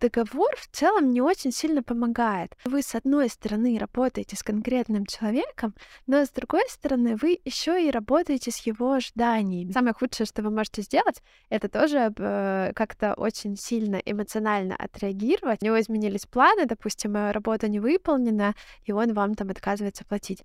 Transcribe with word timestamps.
договор 0.00 0.50
в 0.56 0.68
целом 0.68 1.10
не 1.10 1.20
очень 1.20 1.52
сильно 1.52 1.82
помогает. 1.82 2.56
Вы, 2.64 2.82
с 2.82 2.94
одной 2.94 3.28
стороны, 3.28 3.78
работаете 3.78 4.36
с 4.36 4.42
конкретным 4.42 5.06
человеком, 5.06 5.74
но 6.06 6.24
с 6.24 6.30
другой 6.30 6.68
стороны, 6.68 7.16
вы 7.20 7.38
еще 7.44 7.86
и 7.86 7.90
работаете 7.90 8.50
с 8.50 8.58
его 8.66 8.92
ожиданиями. 8.92 9.72
Самое 9.72 9.94
худшее, 9.94 10.26
что 10.26 10.42
вы 10.42 10.50
можете 10.50 10.82
сделать, 10.82 11.22
это 11.48 11.68
тоже 11.68 12.12
э, 12.16 12.72
как-то 12.74 13.14
очень 13.14 13.56
сильно 13.56 13.96
эмоционально 13.96 14.76
отреагировать. 14.76 15.62
У 15.62 15.66
него 15.66 15.80
изменились 15.80 16.26
планы, 16.26 16.66
допустим, 16.66 17.16
э, 17.16 17.32
работа 17.32 17.68
не 17.68 17.80
выполнена, 17.80 18.54
и 18.84 18.92
он 18.92 19.12
вам 19.12 19.34
там 19.34 19.50
отказывается 19.50 20.04
платить. 20.04 20.42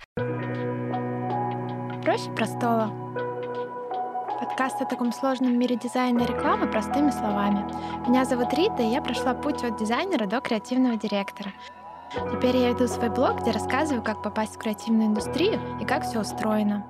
Проще 2.04 2.32
простого. 2.36 3.25
Подкаст 4.40 4.82
о 4.82 4.86
таком 4.86 5.14
сложном 5.14 5.58
мире 5.58 5.78
дизайна 5.78 6.24
и 6.24 6.26
рекламы 6.26 6.68
простыми 6.68 7.10
словами. 7.10 7.66
Меня 8.06 8.26
зовут 8.26 8.54
Рита, 8.54 8.84
и 8.84 8.88
я 8.88 9.02
прошла 9.02 9.34
путь 9.34 9.64
от 9.64 9.78
дизайнера 9.80 10.26
до 10.26 10.42
креативного 10.42 10.98
директора. 10.98 11.54
Теперь 12.34 12.58
я 12.58 12.72
веду 12.72 12.88
свой 12.88 13.10
блог, 13.10 13.42
где 13.42 13.52
рассказываю, 13.52 14.04
как 14.04 14.22
попасть 14.22 14.56
в 14.56 14.60
креативную 14.60 15.08
индустрию 15.08 15.62
и 15.80 15.86
как 15.86 16.04
все 16.04 16.20
устроено. 16.20 16.86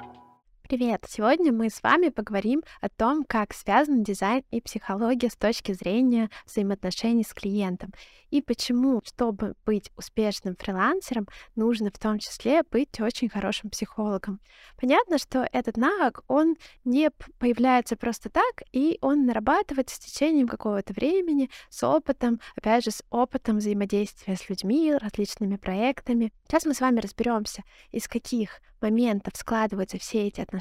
Привет! 0.68 1.06
Сегодня 1.08 1.54
мы 1.54 1.70
с 1.70 1.84
вами 1.84 2.10
поговорим 2.10 2.64
о 2.82 2.90
том, 2.90 3.24
как 3.24 3.54
связан 3.54 4.02
дизайн 4.02 4.44
и 4.50 4.62
психология 4.62 5.30
с 5.30 5.36
точки 5.36 5.74
зрения 5.74 6.32
взаимоотношений 6.48 7.24
с 7.24 7.36
клиентом 7.36 7.92
и 8.32 8.42
почему, 8.42 9.02
чтобы 9.06 9.54
быть 9.66 9.92
успешным 9.96 10.56
фрилансером, 10.56 11.28
нужно 11.56 11.90
в 11.90 12.00
том 12.00 12.20
числе 12.20 12.64
быть 12.70 13.00
очень 13.00 13.30
хорошим 13.30 13.70
психологом. 13.70 14.42
Понятно, 14.76 15.18
что 15.20 15.48
этот 15.54 15.78
навык, 15.78 16.24
он 16.28 16.56
не 16.84 17.12
появляется 17.40 17.96
просто 17.96 18.30
так, 18.30 18.64
и 18.72 18.98
он 19.02 19.26
нарабатывается 19.26 19.96
с 19.96 20.00
течением 20.00 20.48
какого-то 20.48 20.94
времени, 20.94 21.50
с 21.70 21.84
опытом, 21.88 22.40
опять 22.56 22.84
же, 22.84 22.92
с 22.92 23.04
опытом 23.10 23.58
взаимодействия 23.58 24.36
с 24.36 24.50
людьми, 24.50 24.94
различными 24.96 25.58
проектами. 25.58 26.34
Сейчас 26.48 26.66
мы 26.66 26.74
с 26.74 26.82
вами 26.82 27.00
разберемся, 27.00 27.64
из 27.92 28.08
каких 28.08 28.62
моментов 28.82 29.36
складываются 29.36 29.98
все 29.98 30.28
эти 30.28 30.42
отношения 30.42 30.55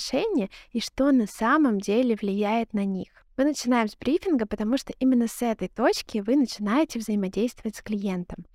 и 0.73 0.81
что 0.81 1.13
на 1.13 1.27
самом 1.27 1.81
деле 1.81 2.17
влияет 2.17 2.73
на 2.73 2.85
них. 2.85 3.09
Мы 3.37 3.45
начинаем 3.45 3.89
с 3.89 3.97
брифинга, 3.97 4.47
потому 4.47 4.77
что 4.77 4.93
именно 4.99 5.27
с 5.27 5.43
этой 5.43 5.69
точки 5.69 6.19
вы 6.19 6.37
начинаете 6.37 6.99
взаимодействовать 6.99 7.77
с 7.77 7.83
клиентом. 7.83 8.47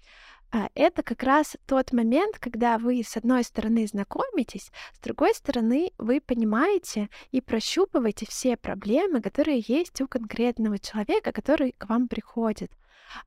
А, 0.51 0.69
это 0.73 1.03
как 1.03 1.21
раз 1.21 1.57
тот 1.67 1.91
момент, 1.93 2.39
когда 2.39 2.77
вы 2.77 3.03
с 3.03 3.15
одной 3.17 3.43
стороны 3.43 3.85
знакомитесь, 3.85 4.71
с 4.93 4.99
другой 4.99 5.35
стороны 5.35 5.91
вы 5.97 6.21
понимаете 6.21 7.09
и 7.31 7.39
прощупываете 7.39 8.25
все 8.25 8.57
проблемы, 8.57 9.21
которые 9.21 9.63
есть 9.67 10.01
у 10.01 10.07
конкретного 10.07 10.79
человека, 10.79 11.31
который 11.31 11.75
к 11.77 11.87
вам 11.87 12.07
приходит 12.07 12.71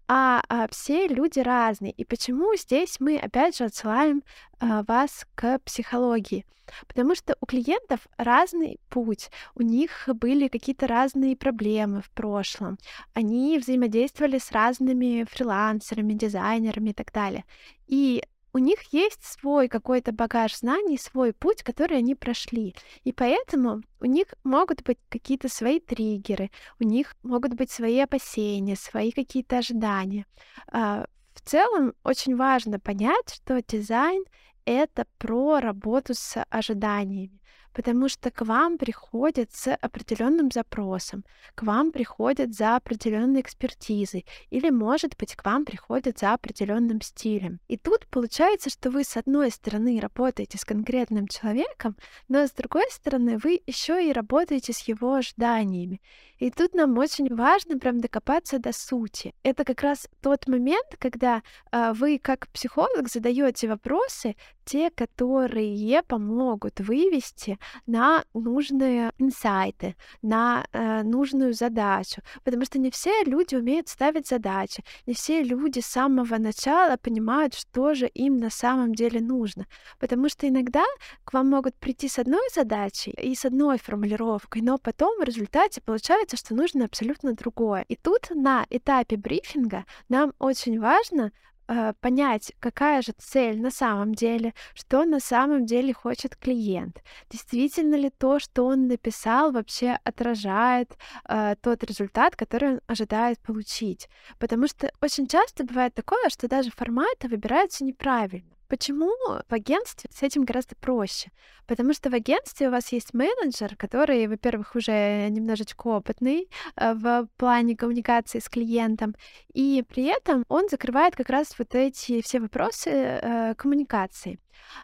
а, 0.08 0.42
а 0.48 0.68
все 0.68 1.06
люди 1.06 1.40
разные. 1.40 1.92
И 1.92 2.04
почему 2.04 2.56
здесь 2.56 3.00
мы 3.00 3.16
опять 3.16 3.56
же 3.56 3.64
отсылаем 3.64 4.22
а, 4.58 4.82
вас 4.84 5.26
к 5.34 5.58
психологии? 5.60 6.44
Потому 6.86 7.14
что 7.14 7.36
у 7.40 7.46
клиентов 7.46 8.06
разный 8.16 8.80
путь, 8.88 9.30
у 9.54 9.62
них 9.62 10.08
были 10.08 10.48
какие-то 10.48 10.86
разные 10.86 11.36
проблемы 11.36 12.00
в 12.00 12.10
прошлом, 12.10 12.78
они 13.14 13.58
взаимодействовали 13.58 14.38
с 14.38 14.52
разными 14.52 15.26
фрилансерами, 15.28 16.14
дизайнерами 16.14 16.90
и 16.90 16.94
так 16.94 17.12
далее. 17.12 17.44
И 17.86 18.22
у 18.52 18.58
них 18.58 18.92
есть 18.92 19.24
свой 19.24 19.68
какой-то 19.68 20.12
багаж 20.12 20.56
знаний, 20.56 20.98
свой 20.98 21.32
путь, 21.32 21.62
который 21.62 21.98
они 21.98 22.14
прошли. 22.14 22.74
И 23.04 23.12
поэтому 23.12 23.82
у 24.00 24.04
них 24.04 24.26
могут 24.44 24.82
быть 24.82 24.98
какие-то 25.08 25.48
свои 25.48 25.80
триггеры, 25.80 26.50
у 26.78 26.84
них 26.84 27.16
могут 27.22 27.54
быть 27.54 27.70
свои 27.70 27.98
опасения, 27.98 28.76
свои 28.76 29.10
какие-то 29.10 29.58
ожидания. 29.58 30.26
А, 30.68 31.06
в 31.34 31.40
целом 31.40 31.94
очень 32.04 32.36
важно 32.36 32.78
понять, 32.78 33.34
что 33.34 33.62
дизайн— 33.62 34.24
это 34.64 35.06
про 35.18 35.60
работу 35.60 36.14
с 36.14 36.42
ожиданиями 36.50 37.41
потому 37.72 38.08
что 38.08 38.30
к 38.30 38.42
вам 38.42 38.78
приходят 38.78 39.52
с 39.52 39.74
определенным 39.74 40.50
запросом, 40.50 41.24
к 41.54 41.62
вам 41.62 41.92
приходят 41.92 42.54
за 42.54 42.76
определенной 42.76 43.40
экспертизой, 43.40 44.26
или, 44.50 44.70
может 44.70 45.16
быть, 45.16 45.34
к 45.34 45.44
вам 45.44 45.64
приходят 45.64 46.18
за 46.18 46.34
определенным 46.34 47.00
стилем. 47.00 47.60
И 47.68 47.76
тут 47.76 48.06
получается, 48.08 48.70
что 48.70 48.90
вы 48.90 49.04
с 49.04 49.16
одной 49.16 49.50
стороны 49.50 50.00
работаете 50.00 50.58
с 50.58 50.64
конкретным 50.64 51.28
человеком, 51.28 51.96
но 52.28 52.46
с 52.46 52.52
другой 52.52 52.90
стороны 52.90 53.38
вы 53.38 53.60
еще 53.66 54.06
и 54.06 54.12
работаете 54.12 54.72
с 54.72 54.80
его 54.80 55.14
ожиданиями. 55.14 56.00
И 56.42 56.50
тут 56.50 56.74
нам 56.74 56.98
очень 56.98 57.32
важно 57.32 57.78
прям 57.78 58.00
докопаться 58.00 58.58
до 58.58 58.72
сути. 58.72 59.32
Это 59.44 59.64
как 59.64 59.80
раз 59.82 60.08
тот 60.20 60.48
момент, 60.48 60.96
когда 60.98 61.40
э, 61.70 61.92
вы 61.92 62.18
как 62.18 62.48
психолог 62.48 63.08
задаете 63.08 63.68
вопросы, 63.68 64.34
те, 64.64 64.90
которые 64.90 66.02
помогут 66.02 66.80
вывести 66.80 67.58
на 67.86 68.24
нужные 68.34 69.12
инсайты, 69.18 69.96
на 70.22 70.64
э, 70.72 71.02
нужную 71.02 71.54
задачу. 71.54 72.22
Потому 72.44 72.64
что 72.64 72.78
не 72.78 72.90
все 72.90 73.24
люди 73.24 73.54
умеют 73.54 73.88
ставить 73.88 74.28
задачи, 74.28 74.84
не 75.06 75.14
все 75.14 75.42
люди 75.42 75.80
с 75.80 75.86
самого 75.86 76.38
начала 76.38 76.96
понимают, 76.96 77.54
что 77.54 77.94
же 77.94 78.06
им 78.06 78.38
на 78.38 78.50
самом 78.50 78.94
деле 78.94 79.20
нужно. 79.20 79.66
Потому 79.98 80.28
что 80.28 80.48
иногда 80.48 80.84
к 81.24 81.32
вам 81.32 81.50
могут 81.50 81.74
прийти 81.76 82.08
с 82.08 82.18
одной 82.18 82.48
задачей 82.54 83.12
и 83.12 83.34
с 83.34 83.44
одной 83.44 83.78
формулировкой, 83.78 84.62
но 84.62 84.78
потом 84.78 85.18
в 85.20 85.24
результате 85.24 85.80
получается, 85.80 86.31
что 86.36 86.54
нужно 86.54 86.84
абсолютно 86.84 87.34
другое. 87.34 87.84
И 87.88 87.96
тут 87.96 88.30
на 88.30 88.66
этапе 88.70 89.16
брифинга 89.16 89.84
нам 90.08 90.32
очень 90.38 90.80
важно 90.80 91.32
э, 91.68 91.92
понять, 92.00 92.52
какая 92.60 93.02
же 93.02 93.12
цель 93.18 93.60
на 93.60 93.70
самом 93.70 94.14
деле, 94.14 94.54
что 94.74 95.04
на 95.04 95.20
самом 95.20 95.66
деле 95.66 95.92
хочет 95.92 96.36
клиент. 96.36 97.02
Действительно 97.30 97.96
ли 97.96 98.10
то, 98.10 98.38
что 98.38 98.66
он 98.66 98.88
написал, 98.88 99.52
вообще 99.52 99.98
отражает 100.04 100.96
э, 101.28 101.54
тот 101.60 101.84
результат, 101.84 102.36
который 102.36 102.74
он 102.74 102.80
ожидает 102.86 103.38
получить. 103.40 104.08
Потому 104.38 104.66
что 104.68 104.90
очень 105.00 105.26
часто 105.26 105.64
бывает 105.64 105.94
такое, 105.94 106.28
что 106.28 106.48
даже 106.48 106.70
форматы 106.70 107.28
выбираются 107.28 107.84
неправильно. 107.84 108.51
Почему 108.72 109.12
в 109.26 109.52
агентстве 109.52 110.08
с 110.10 110.22
этим 110.22 110.44
гораздо 110.44 110.74
проще? 110.76 111.30
Потому 111.66 111.92
что 111.92 112.08
в 112.08 112.14
агентстве 112.14 112.68
у 112.68 112.70
вас 112.70 112.90
есть 112.90 113.12
менеджер, 113.12 113.76
который, 113.76 114.26
во-первых, 114.26 114.74
уже 114.74 115.28
немножечко 115.28 115.88
опытный 115.88 116.48
э, 116.76 116.94
в 116.94 117.28
плане 117.36 117.76
коммуникации 117.76 118.38
с 118.38 118.48
клиентом, 118.48 119.14
и 119.52 119.84
при 119.86 120.04
этом 120.04 120.46
он 120.48 120.70
закрывает 120.70 121.14
как 121.14 121.28
раз 121.28 121.58
вот 121.58 121.74
эти 121.74 122.22
все 122.22 122.40
вопросы 122.40 122.88
э, 122.88 123.54
коммуникации. 123.56 124.38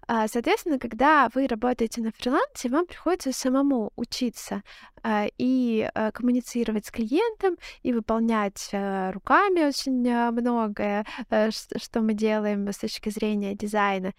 А, 0.06 0.28
соответственно, 0.28 0.78
когда 0.78 1.28
вы 1.34 1.46
работаете 1.46 2.00
на 2.00 2.12
фрилансе, 2.12 2.68
вам 2.68 2.86
приходится 2.86 3.32
самому 3.32 3.92
учиться 3.96 4.62
а, 5.02 5.26
и 5.38 5.88
а, 5.94 6.10
коммуницировать 6.12 6.86
с 6.86 6.90
клиентом, 6.90 7.56
и 7.82 7.92
выполнять 7.92 8.70
руками 8.72 9.66
очень 9.66 9.92
многое, 10.32 11.06
э, 11.30 11.50
что 11.50 12.00
мы 12.00 12.14
делаем 12.14 12.68
с 12.68 12.78
точки 12.78 13.10
зрения 13.10 13.54
дизайна. 13.54 14.12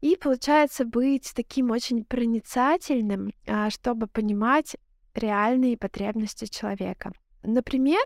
И 0.00 0.16
получается 0.16 0.84
быть 0.84 1.32
таким 1.34 1.70
очень 1.70 2.04
проницательным, 2.04 3.32
чтобы 3.68 4.06
понимать 4.06 4.76
реальные 5.14 5.76
потребности 5.76 6.46
человека. 6.46 7.12
Например, 7.42 8.02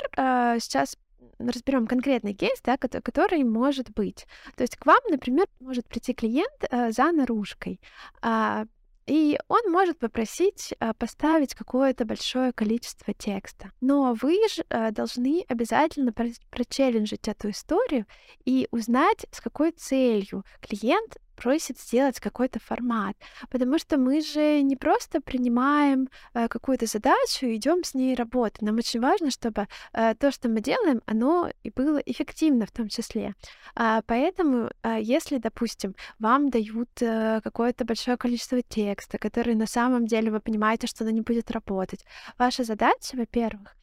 сейчас 0.61 0.97
разберем 1.39 1.87
конкретный 1.87 2.35
кейс, 2.35 2.61
да, 2.63 2.77
который 2.77 3.45
может 3.45 3.91
быть. 3.91 4.27
То 4.57 4.63
есть 4.63 4.77
к 4.77 4.87
вам, 4.87 5.01
например, 5.11 5.47
может 5.61 5.87
прийти 5.87 6.15
клиент 6.15 6.65
э, 6.71 6.91
за 6.93 7.13
наружкой, 7.13 7.81
э, 8.23 8.67
и 9.07 9.39
он 9.49 9.71
может 9.71 9.99
попросить 9.99 10.73
э, 10.81 10.95
поставить 10.95 11.55
какое-то 11.55 12.07
большое 12.07 12.53
количество 12.53 13.13
текста. 13.13 13.71
Но 13.81 14.15
вы 14.15 14.39
же 14.49 14.65
э, 14.69 14.93
должны 14.93 15.45
обязательно 15.49 16.13
прочелленджить 16.51 17.29
эту 17.29 17.51
историю 17.51 18.07
и 18.47 18.67
узнать, 18.71 19.27
с 19.31 19.41
какой 19.41 19.73
целью 19.73 20.45
клиент 20.61 21.19
просит 21.45 21.79
сделать 21.79 22.21
какой-то 22.21 22.59
формат, 22.59 23.17
потому 23.51 23.79
что 23.79 23.99
мы 23.99 24.23
же 24.23 24.63
не 24.63 24.77
просто 24.77 25.21
принимаем 25.21 26.09
э, 26.33 26.49
какую-то 26.49 26.87
задачу 26.87 27.45
и 27.45 27.57
идем 27.57 27.85
с 27.85 27.93
ней 27.93 28.15
работать. 28.15 28.63
Нам 28.63 28.77
очень 28.77 29.01
важно, 29.01 29.31
чтобы 29.31 29.67
э, 29.93 30.15
то, 30.15 30.33
что 30.33 30.49
мы 30.49 30.63
делаем, 30.63 31.03
оно 31.05 31.51
и 31.63 31.71
было 31.71 31.99
эффективно 31.99 32.65
в 32.65 32.71
том 32.71 32.89
числе. 32.89 33.35
А, 33.75 34.01
поэтому, 34.07 34.71
э, 34.83 34.99
если, 35.03 35.37
допустим, 35.37 35.95
вам 36.19 36.49
дают 36.49 37.03
э, 37.03 37.43
какое-то 37.45 37.85
большое 37.85 38.17
количество 38.17 38.63
текста, 38.63 39.19
который 39.19 39.55
на 39.55 39.67
самом 39.67 40.07
деле 40.07 40.31
вы 40.31 40.41
понимаете, 40.41 40.87
что 40.87 41.05
оно 41.05 41.11
не 41.11 41.21
будет 41.21 41.51
работать, 41.51 42.07
ваша 42.39 42.65
задача, 42.65 43.17
во-первых, 43.19 43.77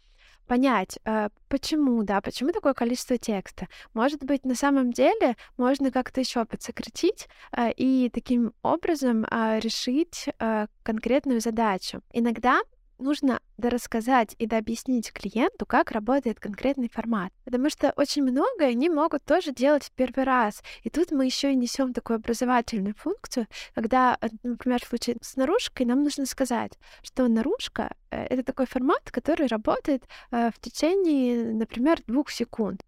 понять, 0.51 0.99
э, 1.05 1.29
почему, 1.47 2.03
да, 2.03 2.19
почему 2.19 2.51
такое 2.51 2.73
количество 2.73 3.17
текста. 3.17 3.69
Может 3.93 4.25
быть, 4.25 4.43
на 4.45 4.53
самом 4.53 4.91
деле 4.91 5.37
можно 5.55 5.91
как-то 5.91 6.19
еще 6.19 6.43
подсократить 6.43 7.29
э, 7.55 7.71
и 7.77 8.09
таким 8.09 8.51
образом 8.61 9.23
э, 9.23 9.61
решить 9.61 10.27
конкретную 10.83 11.39
задачу. 11.39 12.01
Иногда 12.11 12.59
нужно 12.97 13.39
дорассказать 13.57 14.35
и 14.39 14.45
дообъяснить 14.45 15.13
клиенту, 15.13 15.65
как 15.65 15.91
работает 15.91 16.41
конкретный 16.41 16.89
формат. 16.89 17.31
Потому 17.45 17.69
что 17.69 17.93
очень 17.95 18.23
многое 18.23 18.71
они 18.71 18.89
могут 18.89 19.23
тоже 19.23 19.53
делать 19.53 19.85
в 19.85 19.91
первый 19.91 20.25
раз. 20.25 20.61
И 20.83 20.89
тут 20.89 21.11
мы 21.11 21.25
еще 21.25 21.53
и 21.53 21.55
несем 21.55 21.93
такую 21.93 22.17
образовательную 22.17 22.95
функцию, 22.95 23.47
когда, 23.73 24.17
э, 24.19 24.27
например, 24.43 24.83
в 24.83 24.89
случае 24.89 25.15
с 25.21 25.37
наружкой 25.37 25.85
нам 25.85 26.03
нужно 26.03 26.25
сказать, 26.25 26.73
что 27.03 27.29
наружка— 27.29 27.95
это 28.29 28.43
такой 28.43 28.65
формат, 28.65 29.11
который 29.11 29.47
работает 29.47 30.03
в 30.31 30.53
течение, 30.59 31.53
например, 31.53 31.99
двух 32.07 32.29
секунд. 32.29 32.81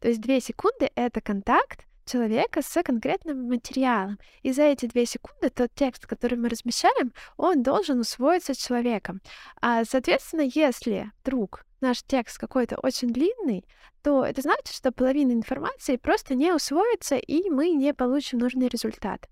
То 0.00 0.08
есть 0.08 0.20
две 0.20 0.40
секунды— 0.40 0.90
это 0.94 1.20
контакт, 1.20 1.84
человека 2.08 2.62
с 2.62 2.82
конкретным 2.82 3.48
материалом. 3.48 4.18
И 4.42 4.52
за 4.52 4.62
эти 4.62 4.86
две 4.86 5.04
секунды 5.06 5.50
тот 5.50 5.70
текст, 5.74 6.06
который 6.06 6.38
мы 6.38 6.48
размещаем, 6.48 7.12
он 7.36 7.62
должен 7.62 8.00
усвоиться 8.00 8.54
человеком. 8.54 9.20
А, 9.60 9.84
соответственно, 9.84 10.48
если 10.54 11.12
вдруг 11.20 11.64
наш 11.80 12.02
текст 12.02 12.38
какой-то 12.38 12.76
очень 12.82 13.08
длинный, 13.08 13.64
то 14.02 14.24
это 14.24 14.40
значит, 14.40 14.68
что 14.68 14.90
половина 14.90 15.32
информации 15.32 15.96
просто 15.96 16.34
не 16.34 16.52
усвоится, 16.52 17.16
и 17.16 17.50
мы 17.50 17.70
не 17.70 17.92
получим 17.92 18.38
нужный 18.38 18.68
результат. 18.68 19.28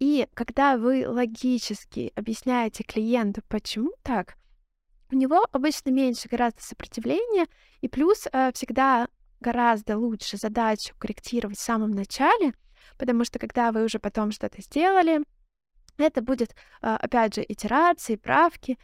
И 0.00 0.26
когда 0.34 0.76
вы 0.78 1.06
логически 1.06 2.12
объясняете 2.16 2.82
клиенту, 2.82 3.42
почему 3.48 3.92
так, 4.02 4.36
у 5.10 5.16
него 5.16 5.44
обычно 5.52 5.90
меньше 5.90 6.28
гораздо 6.28 6.62
сопротивления, 6.62 7.46
и 7.80 7.88
плюс 7.88 8.26
э, 8.32 8.52
всегда 8.52 9.08
гораздо 9.40 9.98
лучше 9.98 10.36
задачу 10.36 10.94
корректировать 10.98 11.58
в 11.58 11.62
самом 11.62 11.90
начале, 11.90 12.54
потому 12.98 13.24
что 13.24 13.38
когда 13.38 13.72
вы 13.72 13.84
уже 13.84 13.98
потом 13.98 14.30
что-то 14.30 14.60
сделали, 14.62 15.20
это 15.96 16.22
будет, 16.22 16.54
а, 16.80 16.96
опять 16.96 17.34
же, 17.34 17.44
итерации, 17.46 18.16
правки, 18.16 18.78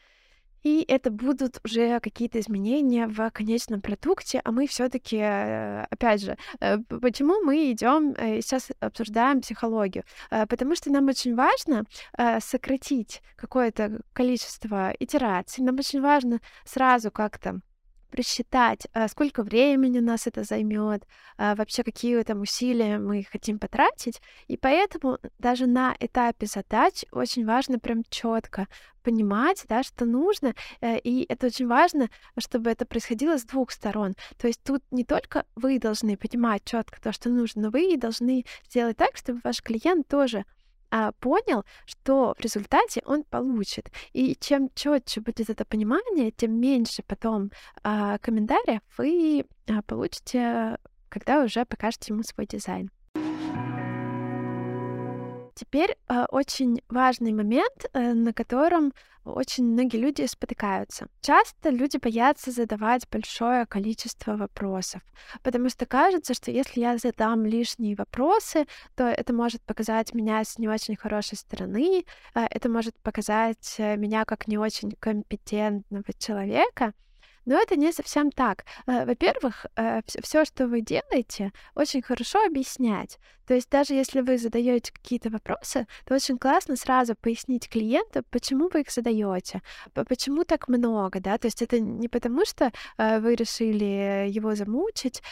и 0.67 0.85
это 0.89 1.13
будут 1.13 1.61
уже 1.65 2.01
какие-то 2.01 2.41
изменения 2.41 3.07
в 3.07 3.31
конечном 3.31 3.81
продукте, 3.81 4.41
а 4.45 4.51
мы 4.51 4.67
все-таки, 4.67 5.17
э, 5.17 5.85
опять 5.91 6.21
же, 6.21 6.37
э, 6.59 6.79
почему 7.01 7.41
мы 7.45 7.71
идем 7.71 8.15
э, 8.19 8.41
сейчас 8.41 8.71
обсуждаем 8.81 9.43
психологию? 9.43 10.03
Потому 10.29 10.75
что 10.75 10.91
нам 10.91 11.07
очень 11.07 11.37
важно 11.37 11.85
сократить 12.41 13.23
какое-то 13.37 14.01
количество 14.13 14.93
итераций, 14.99 15.63
нам 15.63 15.77
очень 15.79 16.01
важно 16.01 16.41
сразу 16.65 17.13
как-то 17.13 17.61
просчитать, 18.17 18.87
а, 18.95 19.09
сколько 19.09 19.43
времени 19.43 19.99
у 19.99 20.03
нас 20.03 20.27
это 20.27 20.43
займет, 20.43 21.07
а, 21.37 21.55
вообще 21.55 21.85
какие 21.85 22.23
там 22.23 22.41
усилия 22.41 22.99
мы 22.99 23.25
хотим 23.31 23.59
потратить. 23.59 24.21
И 24.49 24.57
поэтому 24.57 25.19
даже 25.39 25.67
на 25.67 25.95
этапе 26.01 26.47
задач 26.47 27.05
очень 27.13 27.45
важно 27.45 27.79
прям 27.79 28.03
четко 28.09 28.69
понимать, 29.03 29.65
да, 29.69 29.83
что 29.83 30.05
нужно, 30.05 30.55
э, 30.81 30.99
и 30.99 31.27
это 31.29 31.47
очень 31.47 31.69
важно, 31.69 32.09
чтобы 32.39 32.71
это 32.71 32.87
происходило 32.87 33.39
с 33.39 33.45
двух 33.45 33.71
сторон. 33.71 34.15
То 34.37 34.49
есть 34.49 34.61
тут 34.65 34.83
не 34.91 35.05
только 35.05 35.45
вы 35.55 35.79
должны 35.79 36.17
понимать 36.17 36.65
четко 36.65 37.01
то, 37.01 37.13
что 37.13 37.29
нужно, 37.29 37.63
но 37.63 37.71
вы 37.71 37.97
должны 37.97 38.45
сделать 38.69 38.97
так, 38.97 39.17
чтобы 39.17 39.41
ваш 39.45 39.63
клиент 39.63 40.09
тоже 40.09 40.45
понял, 41.21 41.65
что 41.85 42.35
в 42.38 42.41
результате 42.41 43.03
он 43.05 43.25
получит. 43.25 43.91
И 44.12 44.37
чем 44.38 44.71
четче 44.75 45.21
будет 45.21 45.50
это 45.50 45.65
понимание, 45.65 46.31
тем 46.31 46.59
меньше 46.61 47.03
потом 47.03 47.50
а, 47.83 48.19
комментариев 48.19 48.81
вы 48.97 49.44
а, 49.69 49.83
получите, 49.83 50.79
когда 51.09 51.43
уже 51.43 51.65
покажете 51.65 52.12
ему 52.12 52.23
свой 52.23 52.47
дизайн. 52.47 52.91
Теперь 55.56 55.97
э, 56.08 56.26
очень 56.29 56.82
важный 56.91 57.32
момент, 57.32 57.87
э, 57.94 58.12
на 58.12 58.35
котором 58.35 58.93
очень 59.25 59.64
многие 59.64 59.97
люди 59.97 60.26
спотыкаются. 60.26 61.08
Часто 61.23 61.70
люди 61.70 61.97
боятся 61.97 62.50
задавать 62.50 63.08
большое 63.11 63.64
количество 63.64 64.37
вопросов, 64.37 65.00
потому 65.43 65.70
что 65.70 65.87
кажется, 65.87 66.35
что 66.35 66.50
если 66.50 66.81
я 66.81 66.99
задам 66.99 67.47
лишние 67.47 67.97
вопросы, 67.97 68.67
то 68.94 69.05
это 69.05 69.32
может 69.32 69.62
показать 69.62 70.12
меня 70.12 70.44
с 70.44 70.58
не 70.58 70.69
очень 70.69 70.94
хорошей 70.94 71.38
стороны, 71.38 72.05
э, 72.35 72.41
это 72.50 72.69
может 72.69 72.94
показать 73.00 73.76
меня 73.79 74.26
как 74.26 74.49
не 74.49 74.58
очень 74.58 74.93
компетентного 75.00 76.12
человека. 76.19 76.93
Но 77.46 77.54
это 77.54 77.76
не 77.76 77.93
совсем 77.93 78.31
так. 78.31 78.64
Э, 78.87 79.06
во-первых, 79.06 79.66
э, 79.76 80.00
все, 80.22 80.44
что 80.44 80.66
вы 80.66 80.81
делаете, 80.81 81.52
очень 81.75 82.02
хорошо 82.02 82.44
объяснять. 82.44 83.19
То 83.46 83.54
есть 83.54 83.70
даже 83.70 83.94
если 83.94 84.22
вы 84.22 84.38
задаете 84.38 84.93
какие-то 84.93 85.31
вопросы, 85.31 85.87
то 86.04 86.14
очень 86.16 86.37
классно 86.37 86.75
сразу 86.75 87.14
пояснить 87.14 87.69
клиенту, 87.69 88.25
почему 88.31 88.69
вы 88.69 88.81
их 88.81 88.90
задаете, 88.90 89.62
почему 89.94 90.44
так 90.44 90.66
много, 90.66 91.20
да. 91.20 91.38
То 91.38 91.46
есть 91.46 91.62
это 91.62 91.78
не 91.78 92.08
потому, 92.08 92.44
что 92.44 92.72
э, 92.98 93.20
вы 93.20 93.37
решили 93.37 94.28
его 94.28 94.56
замучить, 94.56 95.22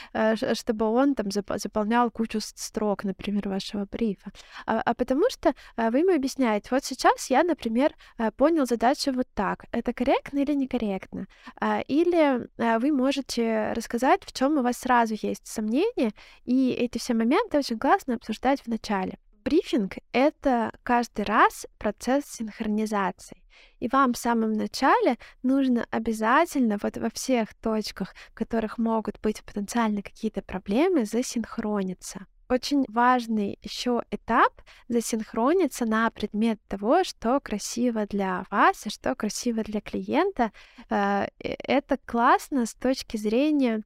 чтобы 0.52 0.86
он 0.86 1.16
там 1.16 1.32
заполнял 1.32 2.08
кучу 2.12 2.38
строк, 2.40 3.02
например, 3.02 3.48
вашего 3.48 3.86
брифа, 3.90 4.30
а, 4.66 4.80
а 4.80 4.94
потому 4.94 5.28
что 5.30 5.52
вы 5.76 5.98
ему 5.98 6.14
объясняете, 6.14 6.68
вот 6.70 6.84
сейчас 6.84 7.30
я, 7.30 7.42
например, 7.42 7.92
понял 8.36 8.66
задачу 8.66 9.12
вот 9.12 9.26
так, 9.34 9.64
это 9.72 9.92
корректно 9.92 10.38
или 10.38 10.54
некорректно, 10.54 11.26
а, 11.60 11.80
и 11.80 12.03
или 12.04 12.48
э, 12.58 12.78
вы 12.78 12.92
можете 12.92 13.72
рассказать, 13.72 14.22
в 14.24 14.32
чем 14.32 14.58
у 14.58 14.62
вас 14.62 14.78
сразу 14.78 15.14
есть 15.20 15.46
сомнения, 15.46 16.12
и 16.44 16.70
эти 16.70 16.98
все 16.98 17.14
моменты 17.14 17.58
очень 17.58 17.78
классно 17.78 18.14
обсуждать 18.14 18.60
в 18.60 18.68
начале. 18.68 19.18
Брифинг— 19.44 19.96
это 20.12 20.72
каждый 20.82 21.24
раз 21.24 21.66
процесс 21.78 22.24
синхронизации. 22.26 23.42
И 23.78 23.88
вам 23.88 24.14
в 24.14 24.18
самом 24.18 24.52
начале 24.52 25.18
нужно 25.42 25.86
обязательно 25.90 26.78
вот 26.82 26.96
во 26.96 27.10
всех 27.10 27.54
точках, 27.54 28.14
в 28.30 28.34
которых 28.34 28.78
могут 28.78 29.20
быть 29.20 29.42
потенциально 29.44 30.02
какие-то 30.02 30.42
проблемы, 30.42 31.04
засинхрониться 31.04 32.26
очень 32.48 32.84
важный 32.88 33.58
еще 33.62 34.02
этап 34.10 34.62
засинхрониться 34.88 35.86
на 35.86 36.10
предмет 36.10 36.60
того, 36.68 37.04
что 37.04 37.40
красиво 37.40 38.06
для 38.06 38.44
вас 38.50 38.86
и 38.86 38.90
что 38.90 39.14
красиво 39.14 39.62
для 39.62 39.80
клиента. 39.80 40.52
Э, 40.90 41.26
это 41.38 41.98
классно 42.06 42.66
с 42.66 42.74
точки 42.74 43.16
зрения 43.16 43.82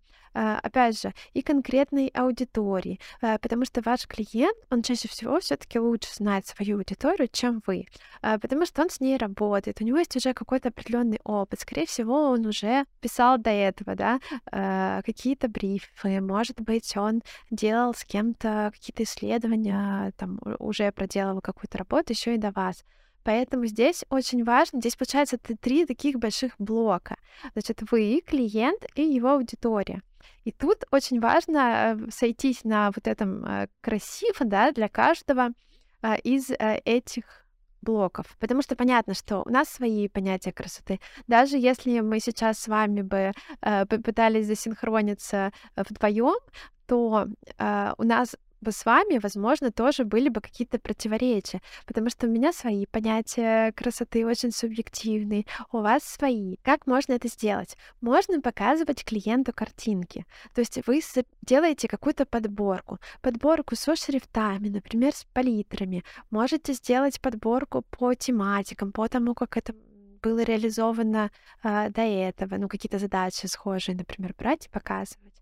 опять 0.63 1.01
же, 1.01 1.13
и 1.33 1.43
конкретной 1.43 2.09
аудитории, 2.09 3.01
а, 3.21 3.39
потому 3.39 3.65
что 3.65 3.81
ваш 3.83 4.07
клиент, 4.07 4.57
он 4.71 4.83
чаще 4.83 5.09
всего 5.09 5.41
все-таки 5.41 5.79
лучше 5.79 6.15
знает 6.15 6.47
свою 6.47 6.79
аудиторию, 6.79 7.29
чем 7.33 7.63
вы, 7.67 7.87
а, 8.23 8.39
потому 8.39 8.67
что 8.67 8.83
он 8.83 8.91
с 8.91 9.01
ней 9.01 9.17
работает, 9.17 9.81
у 9.81 9.85
него 9.85 9.99
есть 9.99 10.15
уже 10.17 10.35
какой-то 10.35 10.69
определенный 10.69 11.21
опыт, 11.25 11.61
скорее 11.61 11.87
всего, 11.87 12.31
он 12.31 12.47
уже 12.47 12.85
писал 13.01 13.39
до 13.39 13.51
этого, 13.51 13.95
да, 13.95 14.21
какие-то 15.03 15.49
брифы, 15.49 16.21
может 16.21 16.61
быть, 16.61 16.97
он 16.97 17.23
делал 17.51 17.95
с 17.95 18.05
кем-то 18.05 18.71
какие-то 18.73 19.03
исследования, 19.03 20.13
там, 20.17 20.39
уже 20.59 20.93
проделывал 20.93 21.41
какую-то 21.41 21.79
работу 21.79 22.13
еще 22.13 22.35
и 22.35 22.39
до 22.39 22.51
вас. 22.51 22.85
Поэтому 23.25 23.67
здесь 23.67 24.05
очень 24.09 24.45
важно, 24.45 24.81
здесь 24.81 24.97
получается 24.97 25.37
три 25.39 25.85
таких 25.85 26.19
больших 26.19 26.53
блока. 26.59 27.17
Значит, 27.53 27.83
вы, 27.91 28.23
клиент 28.25 28.87
и 28.95 29.03
его 29.03 29.31
аудитория. 29.31 30.03
И 30.45 30.53
тут 30.53 30.85
очень 30.91 31.21
важно 31.21 31.97
э, 31.99 32.11
сойтись 32.11 32.65
на 32.65 32.91
вот 32.95 33.07
этом 33.07 33.45
э, 33.45 33.69
красиво, 33.81 34.47
да, 34.47 34.73
для 34.73 34.89
каждого 34.89 35.51
э, 36.03 36.19
из 36.21 36.51
этих 36.51 37.47
блоков, 37.83 38.37
потому 38.41 38.63
что 38.63 38.75
понятно, 38.75 39.15
что 39.15 39.43
у 39.45 39.51
нас 39.51 39.69
свои 39.69 40.09
понятия 40.09 40.53
красоты. 40.53 41.01
Даже 41.27 41.59
если 41.59 42.01
мы 42.01 42.19
сейчас 42.19 42.59
с 42.59 42.67
вами 42.67 43.03
бы 43.03 43.33
попытались 43.61 44.47
засинхрониться 44.47 45.53
вдвоем, 45.77 46.41
то 46.87 47.29
у 47.99 48.03
нас 48.03 48.35
бы 48.61 48.73
с 48.73 48.85
вами, 48.85 49.19
возможно, 49.19 49.71
тоже 49.71 50.05
были 50.05 50.29
бы 50.29 50.41
какие-то 50.41 50.79
противоречия, 50.79 51.61
потому 51.87 52.11
что 52.11 52.27
у 52.27 52.31
меня 52.31 52.53
свои 52.53 52.87
понятия 52.87 53.73
красоты 53.73 54.27
очень 54.27 54.53
субъективные, 54.53 55.45
у 55.73 55.79
вас 55.79 56.05
свои. 56.05 56.57
Как 56.63 56.87
можно 56.87 57.13
это 57.13 57.29
сделать? 57.29 57.77
Можно 58.01 58.41
показывать 58.41 59.05
клиенту 59.05 59.53
картинки. 59.53 60.27
То 60.55 60.61
есть 60.61 60.79
вы 60.87 61.01
делаете 61.43 61.89
какую-то 61.89 62.27
подборку, 62.27 62.99
подборку 63.21 63.77
со 63.77 63.97
шрифтами, 63.97 64.69
например, 64.69 65.15
с 65.15 65.25
палитрами. 65.33 66.05
Можете 66.31 66.73
сделать 66.73 67.21
подборку 67.21 67.83
по 67.91 68.15
тематикам, 68.15 68.93
по 68.93 69.09
тому, 69.09 69.35
как 69.35 69.57
это 69.57 69.75
было 70.21 70.43
реализовано 70.43 71.31
э, 71.63 71.91
до 71.91 72.03
этого, 72.03 72.57
ну, 72.57 72.69
какие-то 72.69 72.99
задачи 72.99 73.47
схожие, 73.47 73.97
например, 73.97 74.35
брать 74.37 74.67
и 74.67 74.69
показывать. 74.69 75.35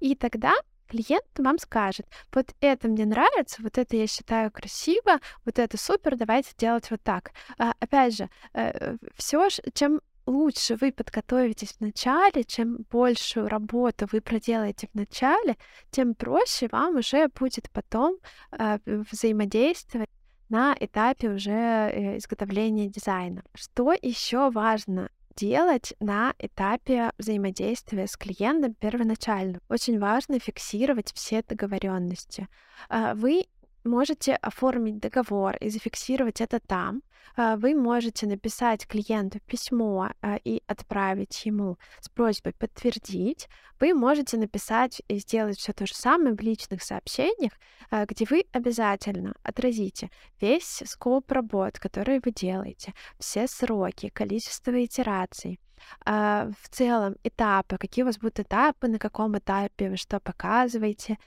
И 0.00 0.14
тогда 0.14 0.52
клиент 0.88 1.24
вам 1.38 1.58
скажет, 1.58 2.06
вот 2.32 2.54
это 2.60 2.88
мне 2.88 3.06
нравится, 3.06 3.62
вот 3.62 3.78
это 3.78 3.96
я 3.96 4.06
считаю 4.06 4.50
красиво, 4.50 5.20
вот 5.44 5.58
это 5.58 5.76
супер, 5.76 6.16
давайте 6.16 6.50
делать 6.56 6.90
вот 6.90 7.02
так. 7.02 7.32
А, 7.58 7.72
опять 7.80 8.16
же, 8.16 8.28
э, 8.52 8.96
все, 9.16 9.48
чем 9.72 10.00
лучше 10.26 10.76
вы 10.76 10.92
подготовитесь 10.92 11.74
в 11.74 11.80
начале, 11.80 12.44
чем 12.44 12.78
большую 12.90 13.48
работу 13.48 14.06
вы 14.10 14.20
проделаете 14.20 14.88
в 14.92 14.94
начале, 14.94 15.56
тем 15.90 16.14
проще 16.14 16.68
вам 16.70 16.96
уже 16.96 17.28
будет 17.28 17.70
потом 17.70 18.16
э, 18.52 18.78
взаимодействовать 18.86 20.08
на 20.48 20.76
этапе 20.78 21.30
уже 21.30 21.50
э, 21.50 22.18
изготовления 22.18 22.88
дизайна. 22.88 23.42
Что 23.54 23.92
еще 23.92 24.50
важно 24.50 25.10
делать 25.36 25.94
на 26.00 26.34
этапе 26.38 27.10
взаимодействия 27.18 28.06
с 28.06 28.16
клиентом 28.16 28.74
первоначально. 28.74 29.60
Очень 29.68 29.98
важно 29.98 30.38
фиксировать 30.38 31.12
все 31.14 31.42
договоренности. 31.42 32.48
А, 32.88 33.14
вы 33.14 33.46
можете 33.84 34.34
оформить 34.34 34.98
договор 34.98 35.56
и 35.56 35.68
зафиксировать 35.68 36.40
это 36.40 36.60
там. 36.60 37.02
А, 37.36 37.56
вы 37.56 37.74
можете 37.74 38.26
написать 38.26 38.86
клиенту 38.86 39.40
письмо 39.46 40.10
а, 40.20 40.36
и 40.44 40.62
отправить 40.66 41.44
ему 41.46 41.78
с 42.00 42.08
просьбой 42.08 42.52
подтвердить. 42.52 43.48
Вы 43.80 43.94
можете 43.94 44.36
написать 44.36 45.02
и 45.08 45.18
сделать 45.18 45.58
все 45.58 45.72
то 45.72 45.86
же 45.86 45.94
самое 45.94 46.34
в 46.34 46.40
личных 46.40 46.82
сообщениях, 46.82 47.52
а, 47.90 48.06
где 48.06 48.26
вы 48.28 48.44
обязательно 48.52 49.34
отразите 49.42 50.10
весь 50.40 50.82
скоп 50.86 51.30
работ, 51.32 51.78
которые 51.78 52.20
вы 52.24 52.32
делаете, 52.32 52.94
все 53.18 53.46
сроки, 53.46 54.10
количество 54.10 54.84
итераций, 54.84 55.58
в 56.04 56.68
целом 56.70 57.16
этапы, 57.22 57.78
какие 57.78 58.02
у 58.02 58.06
вас 58.06 58.18
будут 58.18 58.40
этапы, 58.40 58.88
на 58.88 58.98
каком 58.98 59.38
этапе 59.38 59.90
вы 59.90 59.96
что 59.96 60.20
показываете, 60.20 61.18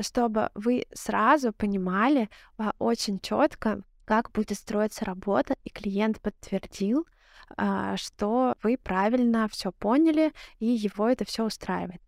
чтобы 0.00 0.50
вы 0.54 0.86
сразу 0.92 1.52
понимали 1.52 2.28
очень 2.78 3.20
четко, 3.20 3.82
как 4.04 4.30
будет 4.32 4.58
строиться 4.58 5.04
работа, 5.04 5.56
и 5.64 5.70
клиент 5.70 6.20
подтвердил, 6.20 7.06
а, 7.56 7.96
что 7.96 8.54
вы 8.62 8.76
правильно 8.76 9.48
все 9.48 9.72
поняли, 9.72 10.32
и 10.58 10.66
его 10.66 11.08
это 11.08 11.24
все 11.24 11.44
устраивает. 11.44 12.00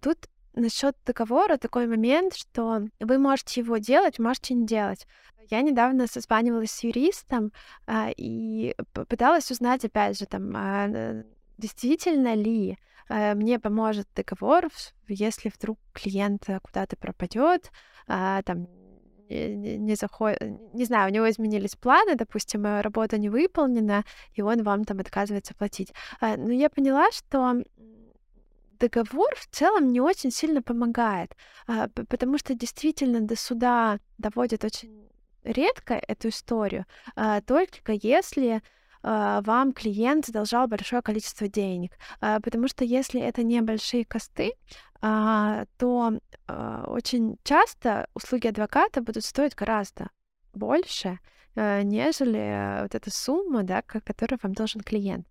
Тут 0.00 0.28
насчет 0.54 0.96
договора 1.06 1.56
такой 1.56 1.86
момент, 1.86 2.34
что 2.34 2.82
вы 3.00 3.18
можете 3.18 3.60
его 3.60 3.78
делать, 3.78 4.18
можете 4.18 4.54
не 4.54 4.66
делать. 4.66 5.06
Я 5.50 5.62
недавно 5.62 6.06
созванивалась 6.06 6.70
с 6.70 6.84
юристом 6.84 7.52
а, 7.86 8.10
и 8.16 8.74
пыталась 8.92 9.50
узнать, 9.50 9.84
опять 9.84 10.18
же, 10.18 10.26
там, 10.26 10.52
а, 10.54 11.22
действительно 11.58 12.34
ли 12.34 12.78
а, 13.08 13.34
мне 13.34 13.58
поможет 13.58 14.06
договор, 14.14 14.68
если 15.08 15.48
вдруг 15.48 15.78
клиент 15.92 16.46
куда-то 16.62 16.96
пропадет, 16.96 17.70
а, 18.06 18.42
там 18.42 18.68
не 19.30 19.94
заходит, 19.94 20.40
не 20.74 20.84
знаю, 20.84 21.10
у 21.10 21.14
него 21.14 21.30
изменились 21.30 21.76
планы, 21.76 22.16
допустим, 22.16 22.66
э, 22.66 22.80
работа 22.80 23.16
не 23.16 23.28
выполнена, 23.28 24.04
и 24.34 24.42
он 24.42 24.62
вам 24.62 24.84
там 24.84 24.98
отказывается 24.98 25.54
платить. 25.54 25.92
А, 26.20 26.36
но 26.36 26.52
я 26.52 26.68
поняла, 26.68 27.10
что 27.12 27.62
договор 28.80 29.34
в 29.36 29.46
целом 29.50 29.92
не 29.92 30.00
очень 30.00 30.30
сильно 30.30 30.62
помогает, 30.62 31.36
а, 31.66 31.88
потому 31.88 32.38
что 32.38 32.54
действительно 32.54 33.20
до 33.20 33.36
суда 33.36 33.98
доводят 34.18 34.64
очень 34.64 35.08
редко 35.44 35.94
эту 35.94 36.28
историю, 36.28 36.86
а, 37.14 37.40
только 37.40 37.92
если 37.92 38.62
вам 39.02 39.72
клиент 39.72 40.26
задолжал 40.26 40.68
большое 40.68 41.00
количество 41.00 41.48
денег. 41.48 41.92
Потому 42.20 42.68
что 42.68 42.84
если 42.84 43.18
это 43.18 43.42
небольшие 43.42 44.04
косты, 44.04 44.52
а, 45.02 45.64
то 45.78 46.12
а, 46.46 46.84
очень 46.86 47.38
часто 47.42 48.08
услуги 48.14 48.48
адвоката 48.48 49.00
будут 49.00 49.24
стоить 49.24 49.54
гораздо 49.54 50.10
больше, 50.52 51.18
а, 51.56 51.82
нежели 51.82 52.82
вот 52.82 52.94
эта 52.94 53.10
сумма, 53.10 53.62
да, 53.62 53.82
которую 53.82 54.38
вам 54.42 54.52
должен 54.52 54.82
клиент. 54.82 55.26